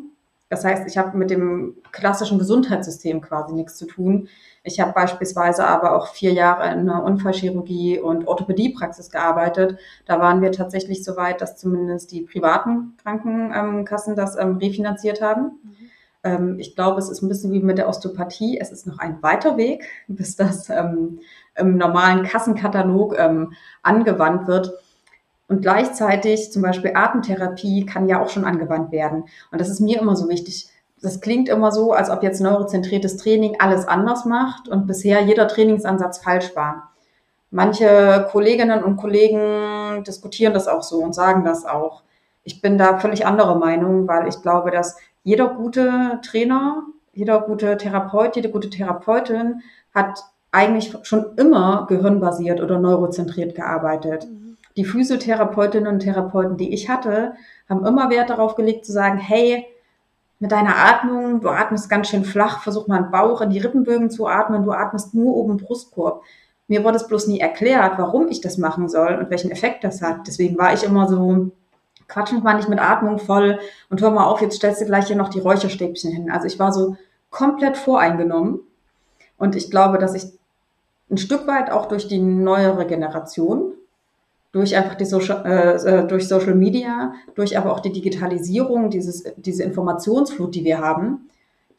[0.50, 4.28] Das heißt, ich habe mit dem klassischen Gesundheitssystem quasi nichts zu tun.
[4.64, 9.80] Ich habe beispielsweise aber auch vier Jahre in einer Unfallchirurgie und Orthopädiepraxis gearbeitet.
[10.06, 15.60] Da waren wir tatsächlich so weit, dass zumindest die privaten Krankenkassen das ähm, refinanziert haben.
[15.64, 15.90] Mhm.
[16.24, 18.60] Ähm, ich glaube, es ist ein bisschen wie mit der Osteopathie.
[18.60, 21.20] Es ist noch ein weiter Weg, bis das ähm,
[21.56, 23.16] im normalen Kassenkatalog
[23.84, 24.74] angewandt wird.
[25.48, 29.26] Und gleichzeitig zum Beispiel Atemtherapie kann ja auch schon angewandt werden.
[29.52, 30.70] Und das ist mir immer so wichtig
[31.04, 35.50] das klingt immer so, als ob jetzt neurozentriertes Training alles anders macht und bisher jeder
[35.50, 36.94] Trainingsansatz falsch war.
[37.52, 42.04] Manche Kolleginnen und Kollegen diskutieren das auch so und sagen das auch.
[42.46, 47.78] Ich bin da völlig anderer Meinung, weil ich glaube, dass jeder gute Trainer, jeder gute
[47.78, 49.62] Therapeut, jede gute Therapeutin
[49.94, 54.26] hat eigentlich schon immer gehirnbasiert oder neurozentriert gearbeitet.
[54.30, 54.53] Mhm.
[54.76, 57.34] Die Physiotherapeutinnen und Therapeuten, die ich hatte,
[57.70, 59.68] haben immer Wert darauf gelegt zu sagen, hey,
[60.40, 64.10] mit deiner Atmung, du atmest ganz schön flach, versuch mal einen Bauch in die Rippenbögen
[64.10, 66.24] zu atmen, du atmest nur oben Brustkorb.
[66.68, 70.02] Mir wurde es bloß nie erklärt, warum ich das machen soll und welchen Effekt das
[70.02, 70.28] hat.
[70.28, 71.52] Deswegen war ich immer so,
[72.08, 73.60] quatsch mich mal nicht mit Atmung voll
[73.90, 76.32] und hör mal auf, jetzt stellst du gleich hier noch die Räucherstäbchen hin.
[76.32, 76.98] Also ich war so
[77.30, 78.60] komplett voreingenommen
[79.38, 80.26] und ich glaube, dass ich
[81.10, 83.74] ein Stück weit auch durch die neuere Generation
[84.54, 89.24] durch einfach die Social, äh, äh, durch Social Media, durch aber auch die Digitalisierung, dieses,
[89.36, 91.28] diese Informationsflut, die wir haben,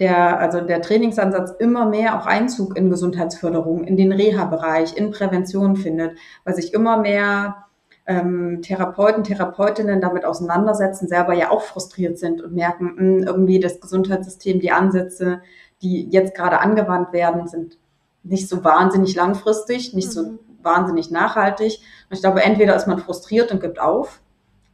[0.01, 5.77] der, also der Trainingsansatz immer mehr auch Einzug in Gesundheitsförderung, in den Reha-Bereich, in Prävention
[5.77, 7.65] findet, weil sich immer mehr
[8.07, 13.61] ähm, Therapeuten, Therapeutinnen damit auseinandersetzen, selber ja auch frustriert sind und merken, mh, hm, irgendwie
[13.61, 15.43] das Gesundheitssystem, die Ansätze,
[15.81, 17.79] die jetzt gerade angewandt werden, sind
[18.25, 20.13] nicht so wahnsinnig langfristig, nicht mhm.
[20.13, 21.81] so wahnsinnig nachhaltig.
[22.09, 24.21] Und ich glaube, entweder ist man frustriert und gibt auf,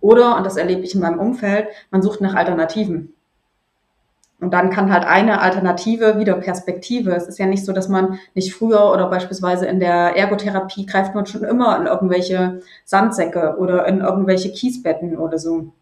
[0.00, 3.12] oder, und das erlebe ich in meinem Umfeld, man sucht nach Alternativen.
[4.40, 7.10] Und dann kann halt eine Alternative wieder Perspektive.
[7.14, 11.14] Es ist ja nicht so, dass man nicht früher oder beispielsweise in der Ergotherapie greift
[11.14, 15.74] man schon immer in irgendwelche Sandsäcke oder in irgendwelche Kiesbetten oder so.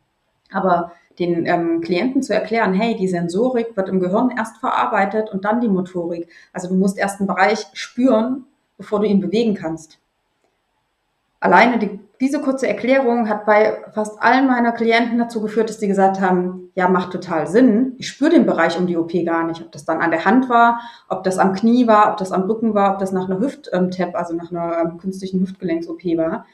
[0.50, 5.44] Aber den ähm, Klienten zu erklären, hey, die Sensorik wird im Gehirn erst verarbeitet und
[5.44, 6.28] dann die Motorik.
[6.52, 8.44] Also du musst erst einen Bereich spüren,
[8.76, 9.98] bevor du ihn bewegen kannst.
[11.40, 15.86] Alleine die, diese kurze Erklärung hat bei fast allen meiner Klienten dazu geführt, dass die
[15.86, 17.94] gesagt haben, ja, macht total Sinn.
[17.98, 19.60] Ich spüre den Bereich um die OP gar nicht.
[19.62, 22.42] Ob das dann an der Hand war, ob das am Knie war, ob das am
[22.42, 26.44] Rücken war, ob das nach einer Hüft-Tap, also nach einer ähm, künstlichen Hüftgelenks-OP war.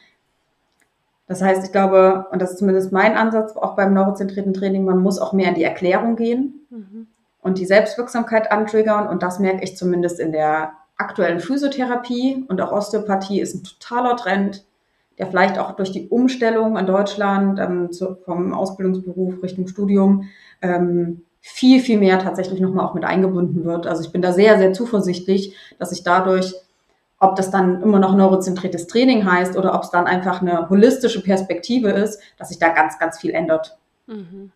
[1.27, 4.99] Das heißt, ich glaube, und das ist zumindest mein Ansatz, auch beim neurozentrierten Training, man
[4.99, 7.07] muss auch mehr in die Erklärung gehen mhm.
[7.41, 9.09] und die Selbstwirksamkeit antriggern.
[9.09, 14.17] Und das merke ich zumindest in der aktuellen Physiotherapie und auch Osteopathie ist ein totaler
[14.17, 14.65] Trend,
[15.19, 20.29] der vielleicht auch durch die Umstellung in Deutschland ähm, zu, vom Ausbildungsberuf Richtung Studium
[20.61, 23.87] ähm, viel, viel mehr tatsächlich nochmal auch mit eingebunden wird.
[23.87, 26.55] Also ich bin da sehr, sehr zuversichtlich, dass ich dadurch,
[27.25, 31.23] ob das dann immer noch neurozentriertes Training heißt oder ob es dann einfach eine holistische
[31.23, 33.79] Perspektive ist, dass sich da ganz, ganz viel ändert.
[34.07, 34.53] Mhm.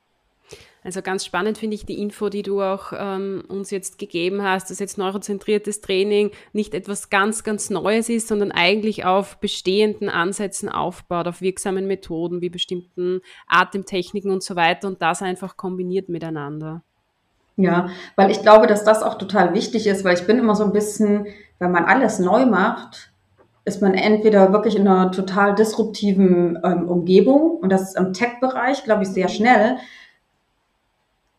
[0.84, 4.70] Also ganz spannend finde ich die Info, die du auch ähm, uns jetzt gegeben hast,
[4.70, 10.68] dass jetzt neurozentriertes Training nicht etwas ganz, ganz Neues ist, sondern eigentlich auf bestehenden Ansätzen
[10.68, 16.82] aufbaut, auf wirksamen Methoden wie bestimmten Atemtechniken und so weiter und das einfach kombiniert miteinander.
[17.60, 20.62] Ja, weil ich glaube, dass das auch total wichtig ist, weil ich bin immer so
[20.62, 21.26] ein bisschen,
[21.58, 23.10] wenn man alles neu macht,
[23.64, 28.84] ist man entweder wirklich in einer total disruptiven ähm, Umgebung und das ist im Tech-Bereich,
[28.84, 29.76] glaube ich, sehr schnell,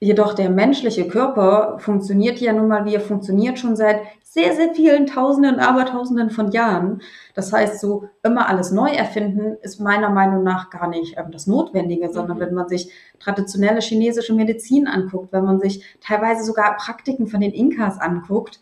[0.02, 4.74] Jedoch der menschliche Körper funktioniert ja nun mal, wie er funktioniert, schon seit sehr, sehr
[4.74, 7.02] vielen Tausenden, Abertausenden von Jahren.
[7.34, 11.48] Das heißt, so immer alles neu erfinden ist meiner Meinung nach gar nicht ähm, das
[11.48, 12.42] Notwendige, sondern mhm.
[12.42, 17.52] wenn man sich traditionelle chinesische Medizin anguckt, wenn man sich teilweise sogar Praktiken von den
[17.52, 18.62] Inkas anguckt,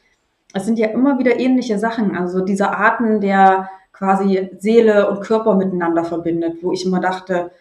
[0.54, 2.16] es sind ja immer wieder ähnliche Sachen.
[2.16, 7.52] Also diese Arten der quasi Seele und Körper miteinander verbindet, wo ich immer dachte,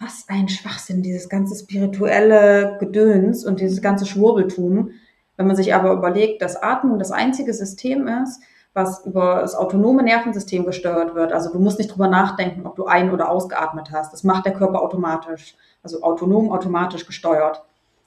[0.00, 4.90] was ein Schwachsinn, dieses ganze spirituelle Gedöns und dieses ganze Schwurbeltum.
[5.36, 8.40] Wenn man sich aber überlegt, dass Atmung das einzige System ist,
[8.74, 11.32] was über das autonome Nervensystem gesteuert wird.
[11.32, 14.12] Also du musst nicht drüber nachdenken, ob du ein- oder ausgeatmet hast.
[14.12, 17.64] Das macht der Körper automatisch, also autonom, automatisch gesteuert.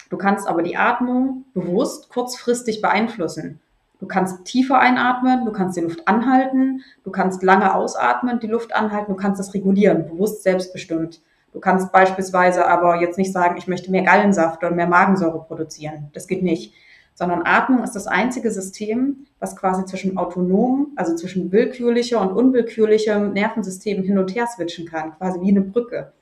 [0.09, 3.59] Du kannst aber die Atmung bewusst kurzfristig beeinflussen.
[3.99, 8.73] Du kannst tiefer einatmen, du kannst die Luft anhalten, du kannst lange ausatmen, die Luft
[8.73, 11.21] anhalten, du kannst das regulieren, bewusst selbstbestimmt.
[11.53, 16.09] Du kannst beispielsweise aber jetzt nicht sagen, ich möchte mehr Gallensaft oder mehr Magensäure produzieren.
[16.13, 16.73] Das geht nicht.
[17.13, 23.33] Sondern Atmung ist das einzige System, was quasi zwischen autonom, also zwischen willkürlicher und unwillkürlichem
[23.33, 26.13] Nervensystem hin und her switchen kann, quasi wie eine Brücke.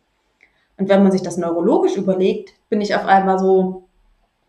[0.78, 3.84] Und wenn man sich das neurologisch überlegt, bin ich auf einmal so,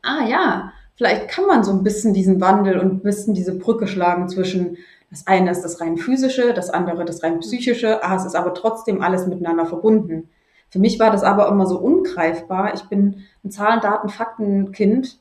[0.03, 3.87] ah ja, vielleicht kann man so ein bisschen diesen Wandel und ein bisschen diese Brücke
[3.87, 4.79] schlagen zwischen,
[5.11, 8.55] das eine ist das rein physische, das andere das rein psychische, ah, es ist aber
[8.55, 10.29] trotzdem alles miteinander verbunden.
[10.71, 12.75] Für mich war das aber immer so ungreifbar.
[12.75, 15.19] Ich bin ein Zahlen, Daten, Fakten-Kind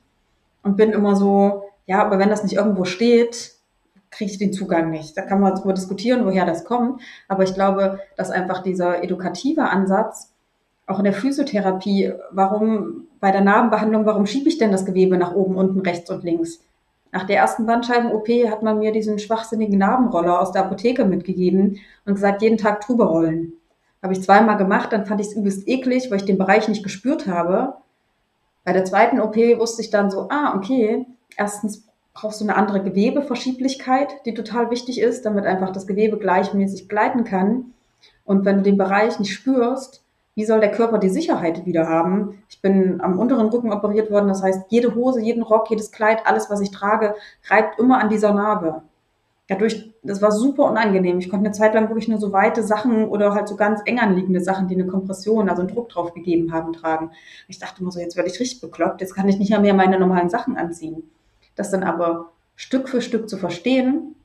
[0.64, 3.54] und bin immer so, ja, aber wenn das nicht irgendwo steht,
[4.12, 5.18] kriege ich den Zugang nicht.
[5.18, 7.02] Da kann man darüber diskutieren, woher das kommt.
[7.28, 10.32] Aber ich glaube, dass einfach dieser edukative Ansatz,
[10.88, 15.36] auch in der Physiotherapie, warum bei der Narbenbehandlung, warum schiebe ich denn das Gewebe nach
[15.36, 16.62] oben, unten, rechts und links?
[17.12, 22.14] Nach der ersten Bandscheiben-OP hat man mir diesen schwachsinnigen Narbenroller aus der Apotheke mitgegeben und
[22.16, 23.54] gesagt, jeden Tag drüber rollen.
[24.02, 26.84] Habe ich zweimal gemacht, dann fand ich es übelst eklig, weil ich den Bereich nicht
[26.84, 27.76] gespürt habe.
[28.64, 32.82] Bei der zweiten OP wusste ich dann so, ah, okay, erstens brauchst du eine andere
[32.82, 37.74] Gewebeverschieblichkeit, die total wichtig ist, damit einfach das Gewebe gleichmäßig gleiten kann.
[38.24, 40.04] Und wenn du den Bereich nicht spürst,
[40.36, 42.44] wie soll der Körper die Sicherheit wieder haben?
[42.50, 46.26] Ich bin am unteren Rücken operiert worden, das heißt, jede Hose, jeden Rock, jedes Kleid,
[46.26, 47.16] alles, was ich trage,
[47.50, 48.84] reibt immer an dieser Narbe
[49.50, 51.20] dadurch, das war super unangenehm.
[51.20, 54.00] Ich konnte eine Zeit lang wirklich nur so weite Sachen oder halt so ganz eng
[54.00, 57.12] anliegende Sachen, die eine Kompression, also einen Druck drauf gegeben haben, tragen.
[57.48, 60.00] Ich dachte immer so, jetzt werde ich richtig bekloppt, jetzt kann ich nicht mehr meine
[60.00, 61.04] normalen Sachen anziehen.
[61.56, 64.16] Das dann aber Stück für Stück zu verstehen,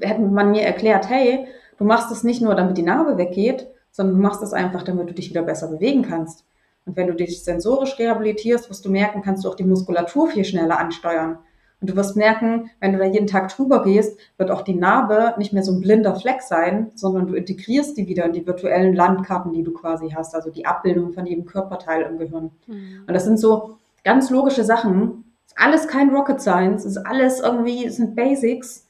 [0.00, 1.46] hätte man mir erklärt, hey,
[1.78, 5.08] du machst es nicht nur, damit die Narbe weggeht, sondern du machst es einfach, damit
[5.08, 6.44] du dich wieder besser bewegen kannst.
[6.84, 10.44] Und wenn du dich sensorisch rehabilitierst, wirst du merken, kannst du auch die Muskulatur viel
[10.44, 11.38] schneller ansteuern.
[11.86, 15.34] Und du wirst merken, wenn du da jeden Tag drüber gehst, wird auch die Narbe
[15.38, 18.92] nicht mehr so ein blinder Fleck sein, sondern du integrierst die wieder in die virtuellen
[18.92, 22.50] Landkarten, die du quasi hast, also die Abbildung von jedem Körperteil im Gehirn.
[22.66, 23.04] Mhm.
[23.06, 25.32] Und das sind so ganz logische Sachen.
[25.46, 28.88] Ist alles kein Rocket Science, ist alles irgendwie, sind Basics,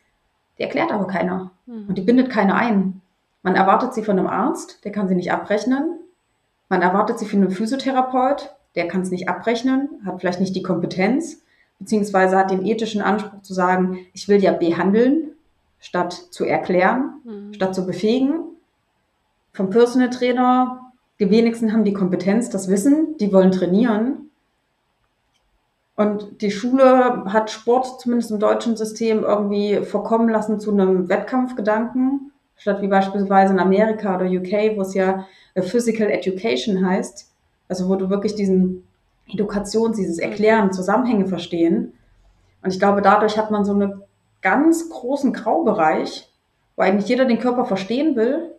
[0.56, 1.50] die erklärt aber keiner.
[1.66, 1.88] Mhm.
[1.88, 3.02] Und die bindet keiner ein.
[3.42, 5.98] Man erwartet sie von einem Arzt, der kann sie nicht abrechnen.
[6.70, 10.62] Man erwartet sie von einem Physiotherapeut, der kann es nicht abrechnen, hat vielleicht nicht die
[10.62, 11.42] Kompetenz
[11.78, 15.32] beziehungsweise hat den ethischen Anspruch zu sagen, ich will ja behandeln,
[15.78, 17.54] statt zu erklären, mhm.
[17.54, 18.40] statt zu befähigen.
[19.52, 24.30] Vom Personal Trainer, die wenigsten haben die Kompetenz, das Wissen, die wollen trainieren.
[25.96, 32.32] Und die Schule hat Sport, zumindest im deutschen System, irgendwie verkommen lassen zu einem Wettkampfgedanken,
[32.56, 35.26] statt wie beispielsweise in Amerika oder UK, wo es ja
[35.58, 37.30] Physical Education heißt,
[37.68, 38.85] also wo du wirklich diesen
[39.28, 41.92] Edukation, dieses Erklären, Zusammenhänge verstehen.
[42.62, 44.02] Und ich glaube, dadurch hat man so einen
[44.42, 46.32] ganz großen Graubereich,
[46.76, 48.54] wo eigentlich jeder den Körper verstehen will,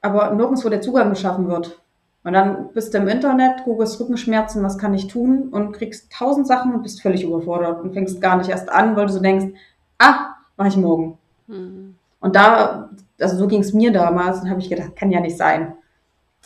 [0.00, 1.80] aber nirgendwo der Zugang geschaffen wird.
[2.22, 6.46] Und dann bist du im Internet, googelst Rückenschmerzen, was kann ich tun und kriegst tausend
[6.46, 9.54] Sachen und bist völlig überfordert und fängst gar nicht erst an, weil du so denkst,
[9.98, 11.18] ah, mache ich morgen.
[11.46, 11.94] Mhm.
[12.20, 15.38] Und da, also so ging es mir damals, und habe ich gedacht, kann ja nicht
[15.38, 15.74] sein.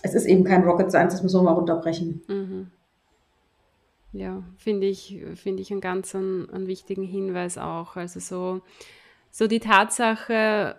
[0.02, 2.22] Es ist eben kein Rocket Science, das müssen wir mal runterbrechen.
[2.28, 2.53] Mhm.
[4.14, 7.96] Ja, finde ich, finde ich einen ganz einen, einen wichtigen Hinweis auch.
[7.96, 8.62] Also so,
[9.32, 10.78] so die Tatsache,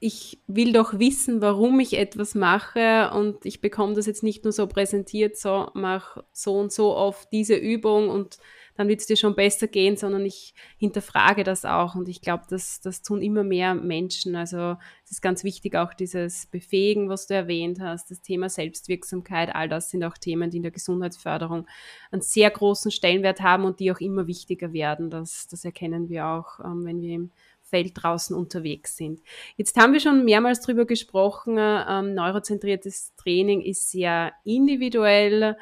[0.00, 4.52] ich will doch wissen, warum ich etwas mache und ich bekomme das jetzt nicht nur
[4.52, 8.38] so präsentiert, so mach so und so oft diese Übung und
[8.76, 11.94] dann wird es dir schon besser gehen, sondern ich hinterfrage das auch.
[11.94, 14.34] Und ich glaube, das, das tun immer mehr Menschen.
[14.34, 19.54] Also es ist ganz wichtig, auch dieses Befähigen, was du erwähnt hast, das Thema Selbstwirksamkeit,
[19.54, 21.66] all das sind auch Themen, die in der Gesundheitsförderung
[22.10, 25.10] einen sehr großen Stellenwert haben und die auch immer wichtiger werden.
[25.10, 27.30] Das, das erkennen wir auch, ähm, wenn wir im
[27.72, 29.22] Feld draußen unterwegs sind.
[29.56, 35.56] Jetzt haben wir schon mehrmals darüber gesprochen, ähm, neurozentriertes Training ist sehr individuell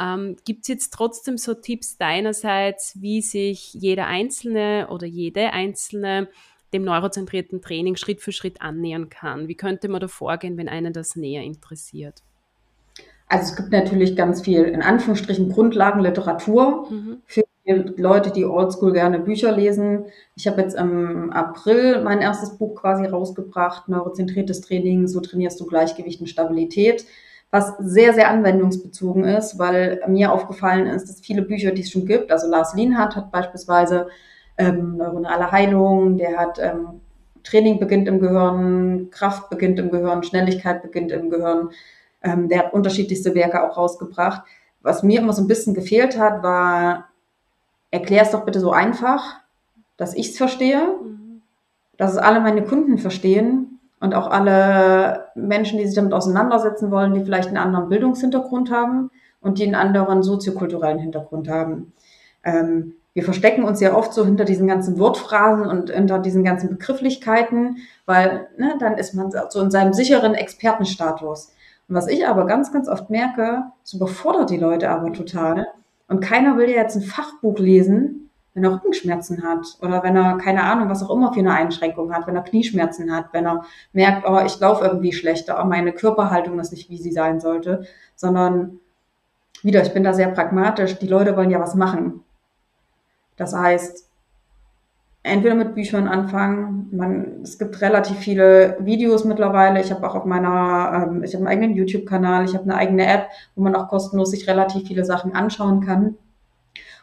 [0.00, 6.28] Ähm, Gibt es jetzt trotzdem so Tipps deinerseits, wie sich jeder Einzelne oder jede Einzelne
[6.72, 9.48] dem neurozentrierten Training Schritt für Schritt annähern kann?
[9.48, 12.22] Wie könnte man da vorgehen, wenn einen das näher interessiert?
[13.28, 17.22] Also es gibt natürlich ganz viel, in Anführungsstrichen, Grundlagenliteratur mhm.
[17.24, 20.04] für Leute, die oldschool gerne Bücher lesen.
[20.36, 25.66] Ich habe jetzt im April mein erstes Buch quasi rausgebracht, Neurozentriertes Training, so trainierst du
[25.66, 27.06] Gleichgewicht und Stabilität,
[27.54, 32.04] was sehr, sehr anwendungsbezogen ist, weil mir aufgefallen ist, dass viele Bücher, die es schon
[32.04, 34.08] gibt, also Lars Lienhardt hat beispielsweise
[34.58, 37.00] ähm, neuronale Heilung, der hat ähm,
[37.44, 41.70] Training beginnt im Gehirn, Kraft beginnt im Gehirn, Schnelligkeit beginnt im Gehirn.
[42.24, 44.42] Ähm, der hat unterschiedlichste Werke auch rausgebracht.
[44.82, 47.10] Was mir immer so ein bisschen gefehlt hat, war,
[47.92, 49.36] erklär es doch bitte so einfach,
[49.96, 51.40] dass ich es verstehe, mhm.
[51.98, 53.73] dass es alle meine Kunden verstehen
[54.04, 59.10] und auch alle Menschen, die sich damit auseinandersetzen wollen, die vielleicht einen anderen Bildungshintergrund haben
[59.40, 61.94] und die einen anderen soziokulturellen Hintergrund haben.
[62.44, 66.68] Ähm, wir verstecken uns ja oft so hinter diesen ganzen Wortphrasen und hinter diesen ganzen
[66.68, 71.54] Begrifflichkeiten, weil ne, dann ist man so in seinem sicheren Expertenstatus.
[71.88, 75.66] Und was ich aber ganz, ganz oft merke, es überfordert die Leute aber total.
[76.08, 78.23] Und keiner will ja jetzt ein Fachbuch lesen,
[78.54, 82.14] wenn er Rückenschmerzen hat oder wenn er keine Ahnung, was auch immer für eine Einschränkung
[82.14, 85.92] hat, wenn er Knieschmerzen hat, wenn er merkt, oh, ich laufe irgendwie schlechter, oh, meine
[85.92, 87.84] Körperhaltung ist nicht, wie sie sein sollte,
[88.14, 88.78] sondern
[89.62, 92.22] wieder, ich bin da sehr pragmatisch, die Leute wollen ja was machen.
[93.36, 94.08] Das heißt,
[95.24, 96.88] entweder mit Büchern anfangen.
[96.92, 99.80] Man, es gibt relativ viele Videos mittlerweile.
[99.80, 103.06] Ich habe auch auf meiner, ähm, ich habe einen eigenen YouTube-Kanal, ich habe eine eigene
[103.06, 106.16] App, wo man auch kostenlos sich relativ viele Sachen anschauen kann.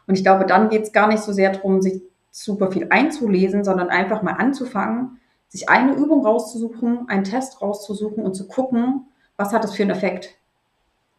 [0.08, 3.64] Und ich glaube, dann geht es gar nicht so sehr darum, sich super viel einzulesen,
[3.64, 9.54] sondern einfach mal anzufangen, sich eine Übung rauszusuchen, einen Test rauszusuchen und zu gucken, was
[9.54, 10.36] hat das für einen Effekt?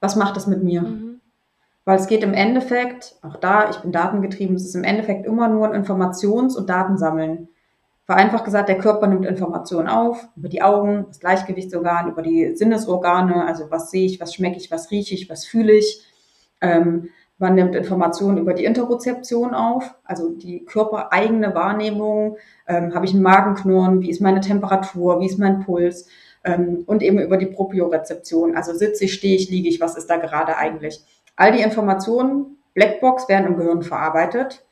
[0.00, 0.82] Was macht das mit mir?
[0.82, 1.20] Mhm.
[1.84, 5.48] Weil es geht im Endeffekt, auch da, ich bin datengetrieben, es ist im Endeffekt immer
[5.48, 7.48] nur ein Informations- und Datensammeln.
[8.04, 13.46] Vereinfacht gesagt, der Körper nimmt Informationen auf, über die Augen, das Gleichgewichtsorgan, über die Sinnesorgane,
[13.46, 16.04] also was sehe ich, was schmecke ich, was rieche ich, was fühle ich.
[16.60, 17.08] Ähm,
[17.42, 22.38] man nimmt Informationen über die Interozeption auf, also die körpereigene Wahrnehmung.
[22.66, 24.00] Ähm, Habe ich einen Magenknurren?
[24.00, 25.20] Wie ist meine Temperatur?
[25.20, 26.06] Wie ist mein Puls?
[26.44, 30.08] Ähm, und eben über die Propriorezeption, also sitze ich, stehe ich, liege ich, was ist
[30.08, 31.04] da gerade eigentlich?
[31.36, 34.64] All die Informationen, Blackbox, werden im Gehirn verarbeitet.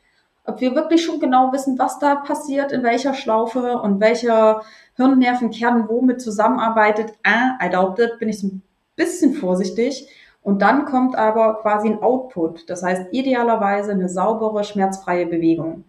[0.45, 4.61] Ob wir wirklich schon genau wissen, was da passiert, in welcher Schlaufe und welcher
[4.95, 8.63] Hirnnervenkern womit zusammenarbeitet, äh, I doubt it, bin ich so ein
[8.95, 10.07] bisschen vorsichtig.
[10.43, 15.83] Und dann kommt aber quasi ein Output, das heißt idealerweise eine saubere, schmerzfreie Bewegung.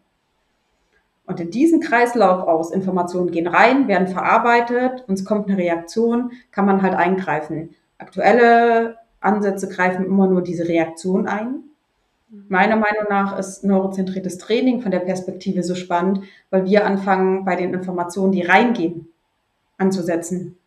[1.24, 6.66] Und in diesen Kreislauf aus Informationen gehen rein, werden verarbeitet, uns kommt eine Reaktion, kann
[6.66, 7.74] man halt eingreifen.
[7.96, 11.64] Aktuelle Ansätze greifen immer nur diese Reaktion ein.
[12.48, 17.56] Meiner Meinung nach ist neurozentriertes Training von der Perspektive so spannend, weil wir anfangen, bei
[17.56, 19.08] den Informationen, die reingehen,
[19.78, 20.58] anzusetzen.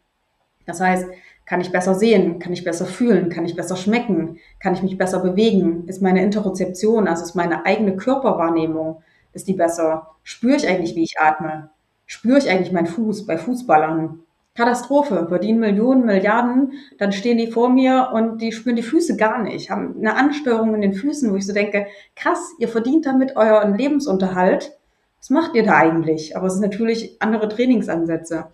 [0.65, 1.07] Das heißt,
[1.45, 4.97] kann ich besser sehen, kann ich besser fühlen, kann ich besser schmecken, kann ich mich
[4.97, 10.11] besser bewegen, ist meine Interozeption, also ist meine eigene Körperwahrnehmung, ist die besser?
[10.23, 11.69] Spüre ich eigentlich, wie ich atme?
[12.07, 14.19] Spüre ich eigentlich meinen Fuß bei Fußballern?
[14.55, 19.43] Katastrophe, verdienen Millionen, Milliarden, dann stehen die vor mir und die spüren die Füße gar
[19.43, 23.35] nicht, haben eine Anstörung in den Füßen, wo ich so denke, krass, ihr verdient damit
[23.35, 24.71] euren Lebensunterhalt.
[25.19, 26.37] Was macht ihr da eigentlich?
[26.37, 28.45] Aber es sind natürlich andere Trainingsansätze.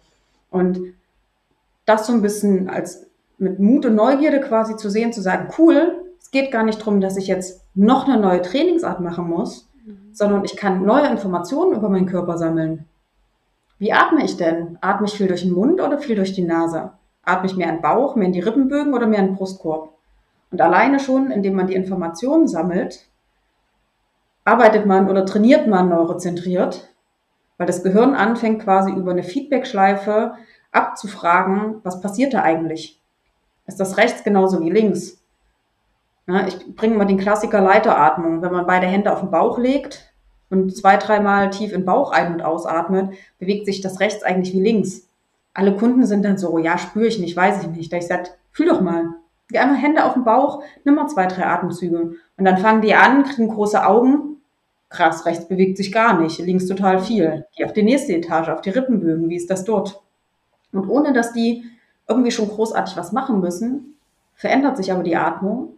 [0.49, 0.79] Und
[1.85, 3.07] das so ein bisschen als
[3.37, 7.01] mit Mut und Neugierde quasi zu sehen, zu sagen, cool, es geht gar nicht darum,
[7.01, 10.09] dass ich jetzt noch eine neue Trainingsart machen muss, mhm.
[10.13, 12.85] sondern ich kann neue Informationen über meinen Körper sammeln.
[13.79, 14.77] Wie atme ich denn?
[14.81, 16.91] Atme ich viel durch den Mund oder viel durch die Nase?
[17.23, 19.89] Atme ich mehr in den Bauch, mehr in die Rippenbögen oder mehr in den Brustkorb?
[20.51, 23.07] Und alleine schon, indem man die Informationen sammelt,
[24.43, 26.89] arbeitet man oder trainiert man neurozentriert,
[27.57, 30.33] weil das Gehirn anfängt quasi über eine Feedbackschleife
[30.71, 32.99] abzufragen, was passiert da eigentlich?
[33.67, 35.21] Ist das rechts genauso wie links?
[36.27, 38.41] Ja, ich bringe mal den Klassiker Leiteratmung.
[38.41, 40.11] Wenn man beide Hände auf den Bauch legt,
[40.51, 44.53] und zwei, dreimal tief in den Bauch ein- und ausatmet, bewegt sich das rechts eigentlich
[44.53, 45.07] wie links.
[45.53, 47.91] Alle Kunden sind dann so, ja, spüre ich nicht, weiß ich nicht.
[47.91, 49.15] Da ich sage, fühl doch mal.
[49.49, 52.15] Geh einmal Hände auf den Bauch, nimm mal zwei, drei Atemzüge.
[52.37, 54.41] Und dann fangen die an, kriegen große Augen.
[54.89, 57.45] Krass, rechts bewegt sich gar nicht, links total viel.
[57.55, 60.01] Geh auf die nächste Etage, auf die Rippenbögen, wie ist das dort?
[60.71, 61.63] Und ohne dass die
[62.07, 63.95] irgendwie schon großartig was machen müssen,
[64.35, 65.73] verändert sich aber die Atmung.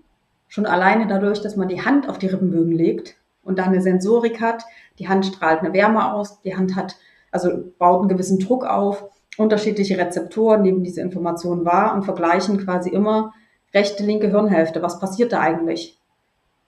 [0.48, 4.41] Schon alleine dadurch, dass man die Hand auf die Rippenbögen legt und da eine Sensorik
[4.41, 4.64] hat.
[5.00, 6.96] Die Hand strahlt eine Wärme aus, die Hand hat,
[7.32, 9.06] also baut einen gewissen Druck auf.
[9.38, 13.34] Unterschiedliche Rezeptoren nehmen diese Informationen wahr und vergleichen quasi immer
[13.74, 14.82] rechte, linke Hirnhälfte.
[14.82, 16.00] Was passiert da eigentlich?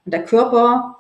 [0.04, 0.98] Und der Körper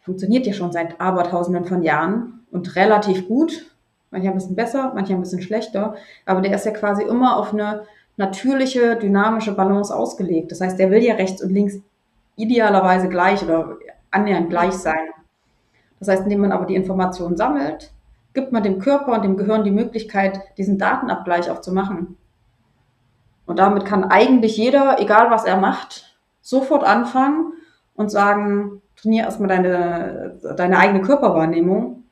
[0.00, 3.73] funktioniert ja schon seit Abertausenden von Jahren und relativ gut.
[4.14, 5.96] Manchmal ein bisschen besser, manchmal ein bisschen schlechter.
[6.24, 7.82] Aber der ist ja quasi immer auf eine
[8.16, 10.52] natürliche, dynamische Balance ausgelegt.
[10.52, 11.80] Das heißt, der will ja rechts und links
[12.36, 13.76] idealerweise gleich oder
[14.12, 15.08] annähernd gleich sein.
[15.98, 17.92] Das heißt, indem man aber die Informationen sammelt,
[18.34, 22.16] gibt man dem Körper und dem Gehirn die Möglichkeit, diesen Datenabgleich auch zu machen.
[23.46, 27.52] Und damit kann eigentlich jeder, egal was er macht, sofort anfangen
[27.96, 32.03] und sagen, trainiere erstmal deine, deine eigene Körperwahrnehmung.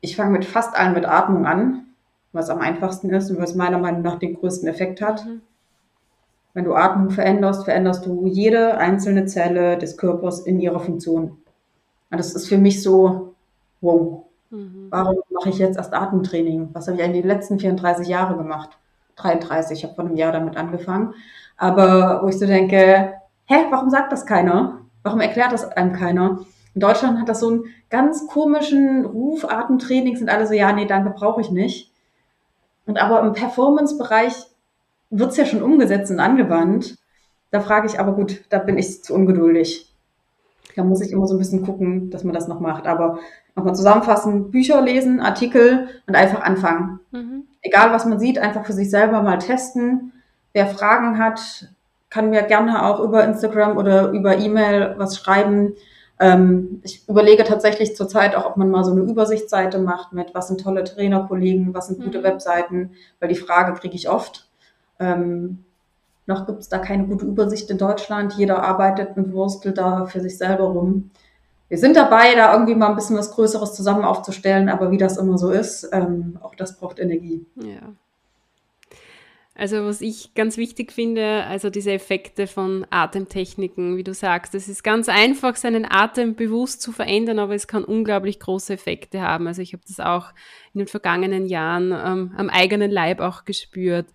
[0.00, 1.86] Ich fange mit fast allen mit Atmung an,
[2.32, 5.24] was am einfachsten ist und was meiner Meinung nach den größten Effekt hat.
[5.24, 5.40] Mhm.
[6.54, 11.36] Wenn du Atmung veränderst, veränderst du jede einzelne Zelle des Körpers in ihrer Funktion.
[12.10, 13.34] Und das ist für mich so,
[13.80, 14.86] wow, mhm.
[14.90, 16.70] warum mache ich jetzt erst Atemtraining?
[16.72, 18.78] Was habe ich eigentlich die letzten 34 Jahre gemacht?
[19.16, 21.14] 33, ich habe vor einem Jahr damit angefangen.
[21.56, 23.14] Aber wo ich so denke,
[23.46, 24.80] hä, warum sagt das keiner?
[25.02, 26.40] Warum erklärt das einem keiner?
[26.76, 30.84] In Deutschland hat das so einen ganz komischen Ruf, Atemtraining sind alle so, ja, nee,
[30.84, 31.90] danke, brauche ich nicht.
[32.84, 34.34] Und aber im Performance-Bereich
[35.08, 36.98] wird es ja schon umgesetzt und angewandt.
[37.50, 39.90] Da frage ich aber gut, da bin ich zu ungeduldig.
[40.76, 42.86] Da muss ich immer so ein bisschen gucken, dass man das noch macht.
[42.86, 43.20] Aber
[43.54, 47.00] nochmal zusammenfassen, Bücher lesen, Artikel und einfach anfangen.
[47.10, 47.44] Mhm.
[47.62, 50.12] Egal, was man sieht, einfach für sich selber mal testen.
[50.52, 51.70] Wer Fragen hat,
[52.10, 55.72] kann mir gerne auch über Instagram oder über E-Mail was schreiben.
[56.18, 60.48] Ähm, ich überlege tatsächlich zurzeit auch, ob man mal so eine Übersichtsseite macht mit, was
[60.48, 62.24] sind tolle Trainerkollegen, was sind gute mhm.
[62.24, 64.48] Webseiten, weil die Frage kriege ich oft.
[64.98, 65.64] Ähm,
[66.26, 68.34] noch gibt es da keine gute Übersicht in Deutschland.
[68.34, 71.10] Jeder arbeitet und wurstelt da für sich selber rum.
[71.68, 75.16] Wir sind dabei, da irgendwie mal ein bisschen was Größeres zusammen aufzustellen, aber wie das
[75.16, 77.44] immer so ist, ähm, auch das braucht Energie.
[77.56, 77.92] Ja.
[79.58, 84.68] Also was ich ganz wichtig finde, also diese Effekte von Atemtechniken, wie du sagst, es
[84.68, 89.46] ist ganz einfach, seinen Atem bewusst zu verändern, aber es kann unglaublich große Effekte haben.
[89.46, 90.34] Also ich habe das auch
[90.74, 94.06] in den vergangenen Jahren ähm, am eigenen Leib auch gespürt.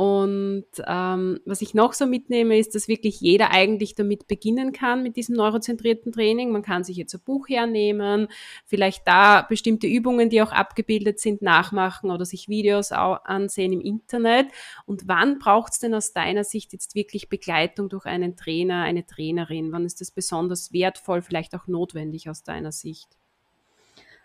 [0.00, 5.02] Und ähm, was ich noch so mitnehme, ist, dass wirklich jeder eigentlich damit beginnen kann
[5.02, 6.52] mit diesem neurozentrierten Training.
[6.52, 8.28] Man kann sich jetzt ein Buch hernehmen,
[8.64, 14.46] vielleicht da bestimmte Übungen, die auch abgebildet sind, nachmachen oder sich Videos ansehen im Internet.
[14.86, 19.04] Und wann braucht es denn aus deiner Sicht jetzt wirklich Begleitung durch einen Trainer, eine
[19.04, 19.70] Trainerin?
[19.70, 23.18] Wann ist das besonders wertvoll, vielleicht auch notwendig aus deiner Sicht?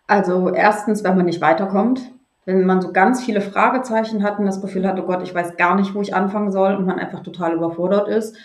[0.08, 2.00] Also erstens, wenn man nicht weiterkommt
[2.46, 5.58] wenn man so ganz viele Fragezeichen hat und das Gefühl hat, oh Gott, ich weiß
[5.58, 8.38] gar nicht, wo ich anfangen soll und man einfach total überfordert ist.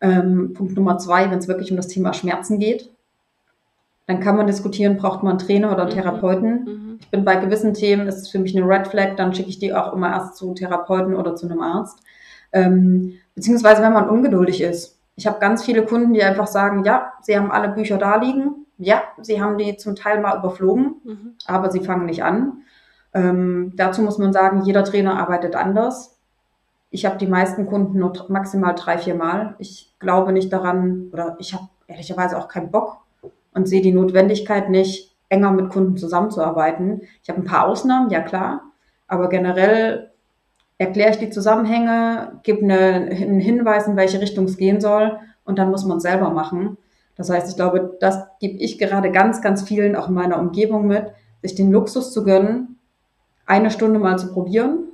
[0.00, 2.90] Ähm, Punkt Nummer zwei, wenn es wirklich um das Thema Schmerzen geht,
[4.06, 5.94] dann kann man diskutieren, braucht man einen Trainer oder einen mhm.
[5.94, 6.64] Therapeuten.
[6.64, 6.98] Mhm.
[7.00, 9.58] Ich bin bei gewissen Themen, ist es für mich eine Red Flag, dann schicke ich
[9.58, 11.98] die auch immer erst zu Therapeuten oder zu einem Arzt.
[12.52, 14.98] Ähm, beziehungsweise wenn man ungeduldig ist.
[15.16, 18.66] Ich habe ganz viele Kunden, die einfach sagen, ja, sie haben alle Bücher da liegen.
[18.78, 21.34] Ja, sie haben die zum Teil mal überflogen, mhm.
[21.46, 22.58] aber sie fangen nicht an.
[23.16, 26.18] Ähm, dazu muss man sagen, jeder Trainer arbeitet anders.
[26.90, 29.54] Ich habe die meisten Kunden nur maximal drei, vier Mal.
[29.58, 32.98] Ich glaube nicht daran oder ich habe ehrlicherweise auch keinen Bock
[33.54, 37.02] und sehe die Notwendigkeit nicht, enger mit Kunden zusammenzuarbeiten.
[37.22, 38.62] Ich habe ein paar Ausnahmen, ja klar,
[39.08, 40.10] aber generell
[40.76, 45.58] erkläre ich die Zusammenhänge, gebe eine, einen Hinweis, in welche Richtung es gehen soll und
[45.58, 46.76] dann muss man es selber machen.
[47.16, 50.86] Das heißt, ich glaube, das gebe ich gerade ganz, ganz vielen auch in meiner Umgebung
[50.86, 51.06] mit,
[51.40, 52.75] sich den Luxus zu gönnen,
[53.46, 54.88] eine Stunde mal zu probieren.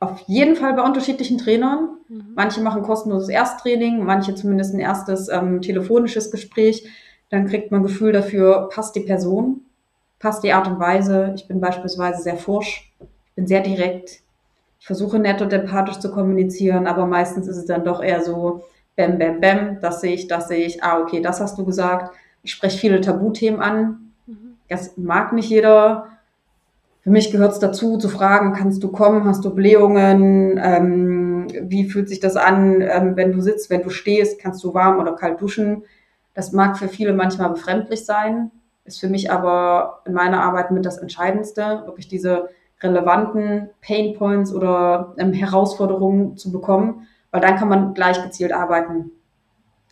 [0.00, 1.90] Auf jeden Fall bei unterschiedlichen Trainern.
[2.08, 2.32] Mhm.
[2.34, 6.88] Manche machen kostenloses Ersttraining, manche zumindest ein erstes ähm, telefonisches Gespräch.
[7.28, 9.60] Dann kriegt man ein Gefühl dafür, passt die Person,
[10.18, 11.32] passt die Art und Weise.
[11.36, 14.22] Ich bin beispielsweise sehr forsch, ich bin sehr direkt.
[14.80, 18.64] Ich versuche nett und empathisch zu kommunizieren, aber meistens ist es dann doch eher so,
[18.96, 22.14] bam, bam, bam, das sehe ich, das sehe ich, ah, okay, das hast du gesagt.
[22.42, 24.12] Ich spreche viele Tabuthemen an.
[24.26, 24.56] Mhm.
[24.68, 26.08] Das mag nicht jeder
[27.02, 31.88] für mich gehört es dazu, zu fragen, kannst du kommen, hast du Blähungen, ähm, wie
[31.88, 35.14] fühlt sich das an, ähm, wenn du sitzt, wenn du stehst, kannst du warm oder
[35.14, 35.84] kalt duschen.
[36.34, 38.50] Das mag für viele manchmal befremdlich sein,
[38.84, 42.50] ist für mich aber in meiner Arbeit mit das Entscheidendste, wirklich diese
[42.82, 49.10] relevanten Pain Points oder ähm, Herausforderungen zu bekommen, weil dann kann man gleich gezielt arbeiten.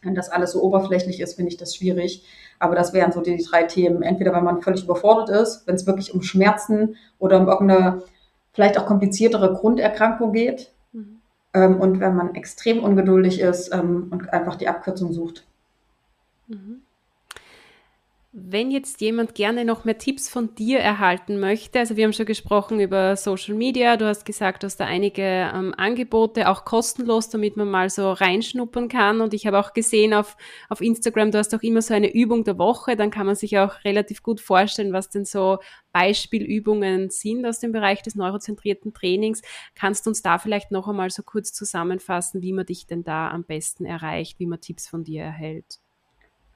[0.03, 2.25] Wenn das alles so oberflächlich ist, finde ich das schwierig.
[2.59, 4.03] Aber das wären so die, die drei Themen.
[4.03, 8.03] Entweder wenn man völlig überfordert ist, wenn es wirklich um Schmerzen oder um irgendeine
[8.53, 10.73] vielleicht auch kompliziertere Grunderkrankung geht.
[10.93, 11.21] Mhm.
[11.55, 15.47] Ähm, und wenn man extrem ungeduldig ist ähm, und einfach die Abkürzung sucht.
[16.49, 16.83] Mhm.
[18.47, 22.27] Wenn jetzt jemand gerne noch mehr Tipps von dir erhalten möchte, also wir haben schon
[22.27, 27.29] gesprochen über Social Media, du hast gesagt, du hast da einige ähm, Angebote, auch kostenlos,
[27.29, 29.21] damit man mal so reinschnuppern kann.
[29.21, 30.37] Und ich habe auch gesehen auf,
[30.69, 33.59] auf Instagram, du hast auch immer so eine Übung der Woche, dann kann man sich
[33.59, 35.59] auch relativ gut vorstellen, was denn so
[35.93, 39.43] Beispielübungen sind aus dem Bereich des neurozentrierten Trainings.
[39.75, 43.31] Kannst du uns da vielleicht noch einmal so kurz zusammenfassen, wie man dich denn da
[43.31, 45.81] am besten erreicht, wie man Tipps von dir erhält?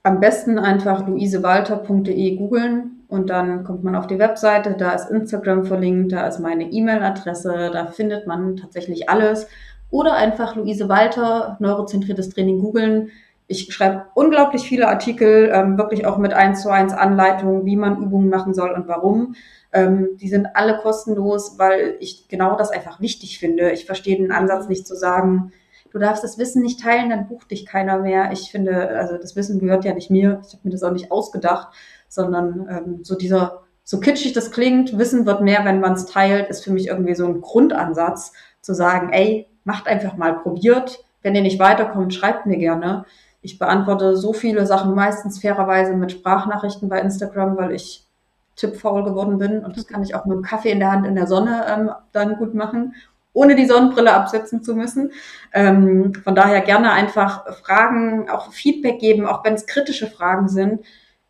[0.05, 5.65] Am besten einfach luisewalter.de googeln und dann kommt man auf die Webseite, da ist Instagram
[5.65, 9.47] verlinkt, da ist meine E-Mail-Adresse, da findet man tatsächlich alles.
[9.91, 13.11] Oder einfach Luise Walter, neurozentriertes Training googeln.
[13.47, 18.03] Ich schreibe unglaublich viele Artikel, ähm, wirklich auch mit eins zu eins Anleitungen, wie man
[18.03, 19.37] Übungen machen soll und warum.
[19.73, 23.71] Ähm, die sind alle kostenlos, weil ich genau das einfach wichtig finde.
[23.71, 25.53] Ich verstehe den Ansatz nicht zu sagen,
[25.93, 28.33] du darfst das Wissen nicht teilen, dann bucht dich keiner mehr.
[28.33, 30.41] Ich finde, also das Wissen gehört ja nicht mir.
[30.47, 31.69] Ich habe mir das auch nicht ausgedacht,
[32.09, 36.49] sondern ähm, so dieser, so kitschig das klingt, Wissen wird mehr, wenn man es teilt,
[36.49, 41.05] ist für mich irgendwie so ein Grundansatz, zu sagen, ey, macht einfach mal, probiert.
[41.21, 43.05] Wenn ihr nicht weiterkommt, schreibt mir gerne.
[43.43, 48.07] Ich beantworte so viele Sachen meistens fairerweise mit Sprachnachrichten bei Instagram, weil ich
[48.55, 51.15] tippfaul geworden bin und das kann ich auch mit einem Kaffee in der Hand in
[51.15, 52.95] der Sonne ähm, dann gut machen
[53.33, 55.13] ohne die Sonnenbrille absetzen zu müssen.
[55.53, 60.81] Ähm, von daher gerne einfach Fragen, auch Feedback geben, auch wenn es kritische Fragen sind.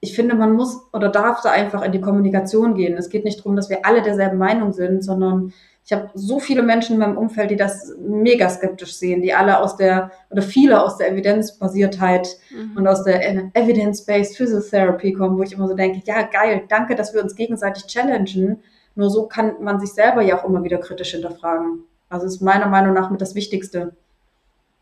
[0.00, 2.96] Ich finde, man muss oder darf da einfach in die Kommunikation gehen.
[2.96, 5.52] Es geht nicht darum, dass wir alle derselben Meinung sind, sondern
[5.84, 9.58] ich habe so viele Menschen in meinem Umfeld, die das mega skeptisch sehen, die alle
[9.58, 12.76] aus der oder viele aus der Evidenzbasiertheit mhm.
[12.76, 13.20] und aus der
[13.54, 17.86] Evidence-Based Physiotherapy kommen, wo ich immer so denke, ja geil, danke, dass wir uns gegenseitig
[17.86, 18.62] challengen.
[18.94, 21.84] Nur so kann man sich selber ja auch immer wieder kritisch hinterfragen.
[22.12, 23.96] Also ist meiner Meinung nach mit das Wichtigste.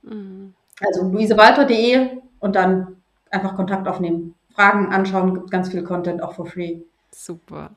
[0.02, 0.54] Mhm.
[0.80, 2.96] Also luisewalter.de und dann
[3.30, 4.34] einfach Kontakt aufnehmen.
[4.54, 6.80] Fragen anschauen, gibt ganz viel Content auch for free.
[7.12, 7.70] Super.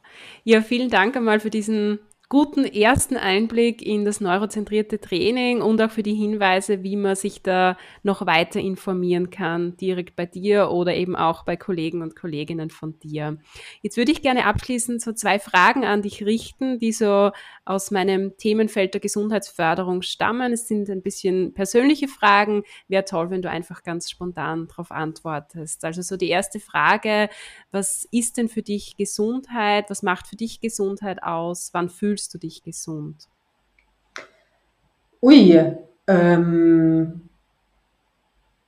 [0.43, 1.99] Ja, vielen Dank einmal für diesen
[2.29, 7.43] guten ersten Einblick in das neurozentrierte Training und auch für die Hinweise, wie man sich
[7.43, 12.71] da noch weiter informieren kann, direkt bei dir oder eben auch bei Kollegen und Kolleginnen
[12.71, 13.37] von dir.
[13.83, 17.31] Jetzt würde ich gerne abschließend so zwei Fragen an dich richten, die so
[17.65, 20.53] aus meinem Themenfeld der Gesundheitsförderung stammen.
[20.53, 22.63] Es sind ein bisschen persönliche Fragen.
[22.87, 25.85] Wäre toll, wenn du einfach ganz spontan darauf antwortest.
[25.85, 27.29] Also so die erste Frage,
[27.71, 29.89] was ist denn für dich Gesundheit?
[29.89, 31.69] Was macht für dich Gesundheit aus?
[31.73, 33.27] Wann fühlst fühlst du dich gesund?
[35.21, 35.61] Ui,
[36.07, 37.21] ähm,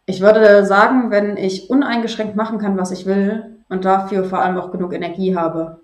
[0.05, 4.57] ich würde sagen, wenn ich uneingeschränkt machen kann, was ich will und dafür vor allem
[4.57, 5.79] auch genug Energie habe.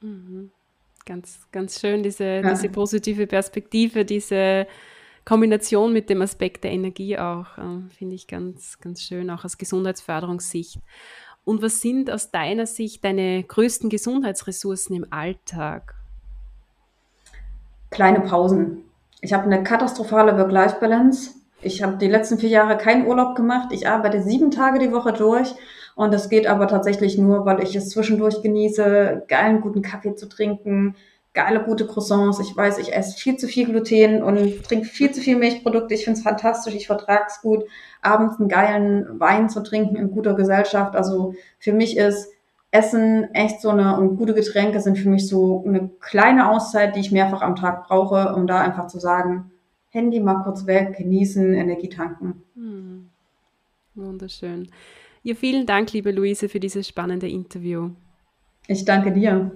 [0.00, 0.50] Mhm.
[1.06, 2.50] Ganz, ganz schön, diese, ja.
[2.50, 4.66] diese positive Perspektive, diese
[5.26, 9.58] Kombination mit dem Aspekt der Energie auch, äh, finde ich ganz, ganz schön, auch aus
[9.58, 10.80] Gesundheitsförderungssicht.
[11.44, 15.94] Und was sind aus deiner Sicht deine größten Gesundheitsressourcen im Alltag?
[17.90, 18.84] Kleine Pausen.
[19.20, 21.30] Ich habe eine katastrophale Work-Life-Balance.
[21.62, 23.68] Ich habe die letzten vier Jahre keinen Urlaub gemacht.
[23.72, 25.54] Ich arbeite sieben Tage die Woche durch.
[25.94, 30.28] Und das geht aber tatsächlich nur, weil ich es zwischendurch genieße, geilen guten Kaffee zu
[30.28, 30.96] trinken,
[31.32, 32.40] geile gute Croissants.
[32.40, 35.94] Ich weiß, ich esse viel zu viel Gluten und trinke viel zu viel Milchprodukte.
[35.94, 37.64] Ich finde es fantastisch, ich vertrage es gut,
[38.02, 40.96] abends einen geilen Wein zu trinken in guter Gesellschaft.
[40.96, 42.28] Also für mich ist
[42.74, 47.00] Essen, echt so eine und gute Getränke sind für mich so eine kleine Auszeit, die
[47.00, 49.52] ich mehrfach am Tag brauche, um da einfach zu sagen,
[49.90, 52.42] Handy mal kurz weg, genießen, Energie tanken.
[52.56, 53.10] Hm.
[53.94, 54.68] Wunderschön.
[55.22, 57.90] Ja, vielen Dank, liebe Luise, für dieses spannende Interview.
[58.66, 59.52] Ich danke dir.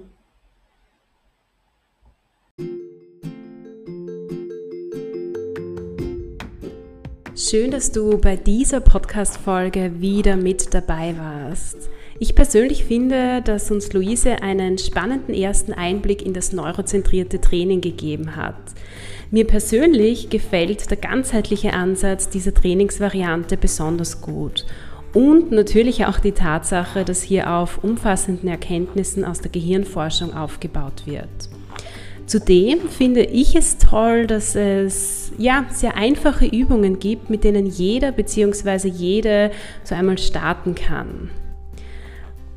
[7.35, 11.89] Schön, dass du bei dieser Podcast-Folge wieder mit dabei warst.
[12.21, 18.35] Ich persönlich finde, dass uns Luise einen spannenden ersten Einblick in das neurozentrierte Training gegeben
[18.35, 18.57] hat.
[19.31, 24.67] Mir persönlich gefällt der ganzheitliche Ansatz dieser Trainingsvariante besonders gut.
[25.15, 31.29] Und natürlich auch die Tatsache, dass hier auf umfassenden Erkenntnissen aus der Gehirnforschung aufgebaut wird.
[32.27, 38.11] Zudem finde ich es toll, dass es ja sehr einfache Übungen gibt, mit denen jeder
[38.11, 38.89] bzw.
[38.89, 39.51] jede
[39.85, 41.31] so einmal starten kann.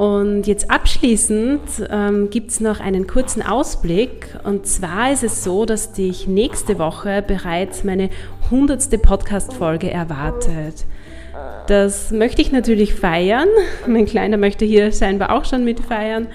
[0.02, 4.36] Und jetzt abschließend ähm, gibt es noch einen kurzen Ausblick.
[4.44, 8.10] Und zwar ist es so, dass dich nächste Woche bereits meine
[8.50, 10.86] hundertste Podcast-Folge erwartet.
[11.68, 13.48] Das möchte ich natürlich feiern.
[13.88, 16.26] Mein Kleiner möchte hier scheinbar auch schon mitfeiern.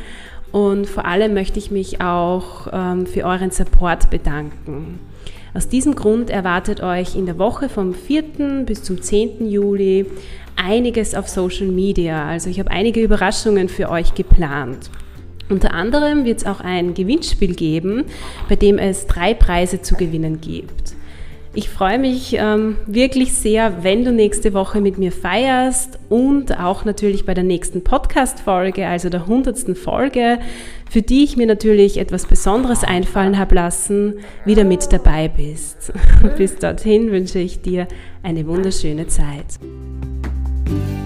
[0.52, 5.00] Und vor allem möchte ich mich auch ähm, für euren Support bedanken.
[5.54, 8.62] Aus diesem Grund erwartet euch in der Woche vom 4.
[8.64, 9.50] bis zum 10.
[9.50, 10.06] Juli
[10.56, 12.26] einiges auf Social Media.
[12.26, 14.90] Also ich habe einige Überraschungen für euch geplant.
[15.48, 18.04] Unter anderem wird es auch ein Gewinnspiel geben,
[18.48, 20.96] bei dem es drei Preise zu gewinnen gibt.
[21.56, 26.84] Ich freue mich ähm, wirklich sehr, wenn du nächste Woche mit mir feierst und auch
[26.84, 30.38] natürlich bei der nächsten Podcast-Folge, also der hundertsten Folge,
[30.90, 35.94] für die ich mir natürlich etwas Besonderes einfallen habe lassen, wieder mit dabei bist.
[36.36, 37.88] Bis dorthin wünsche ich dir
[38.22, 39.58] eine wunderschöne Zeit.
[40.66, 41.05] thank you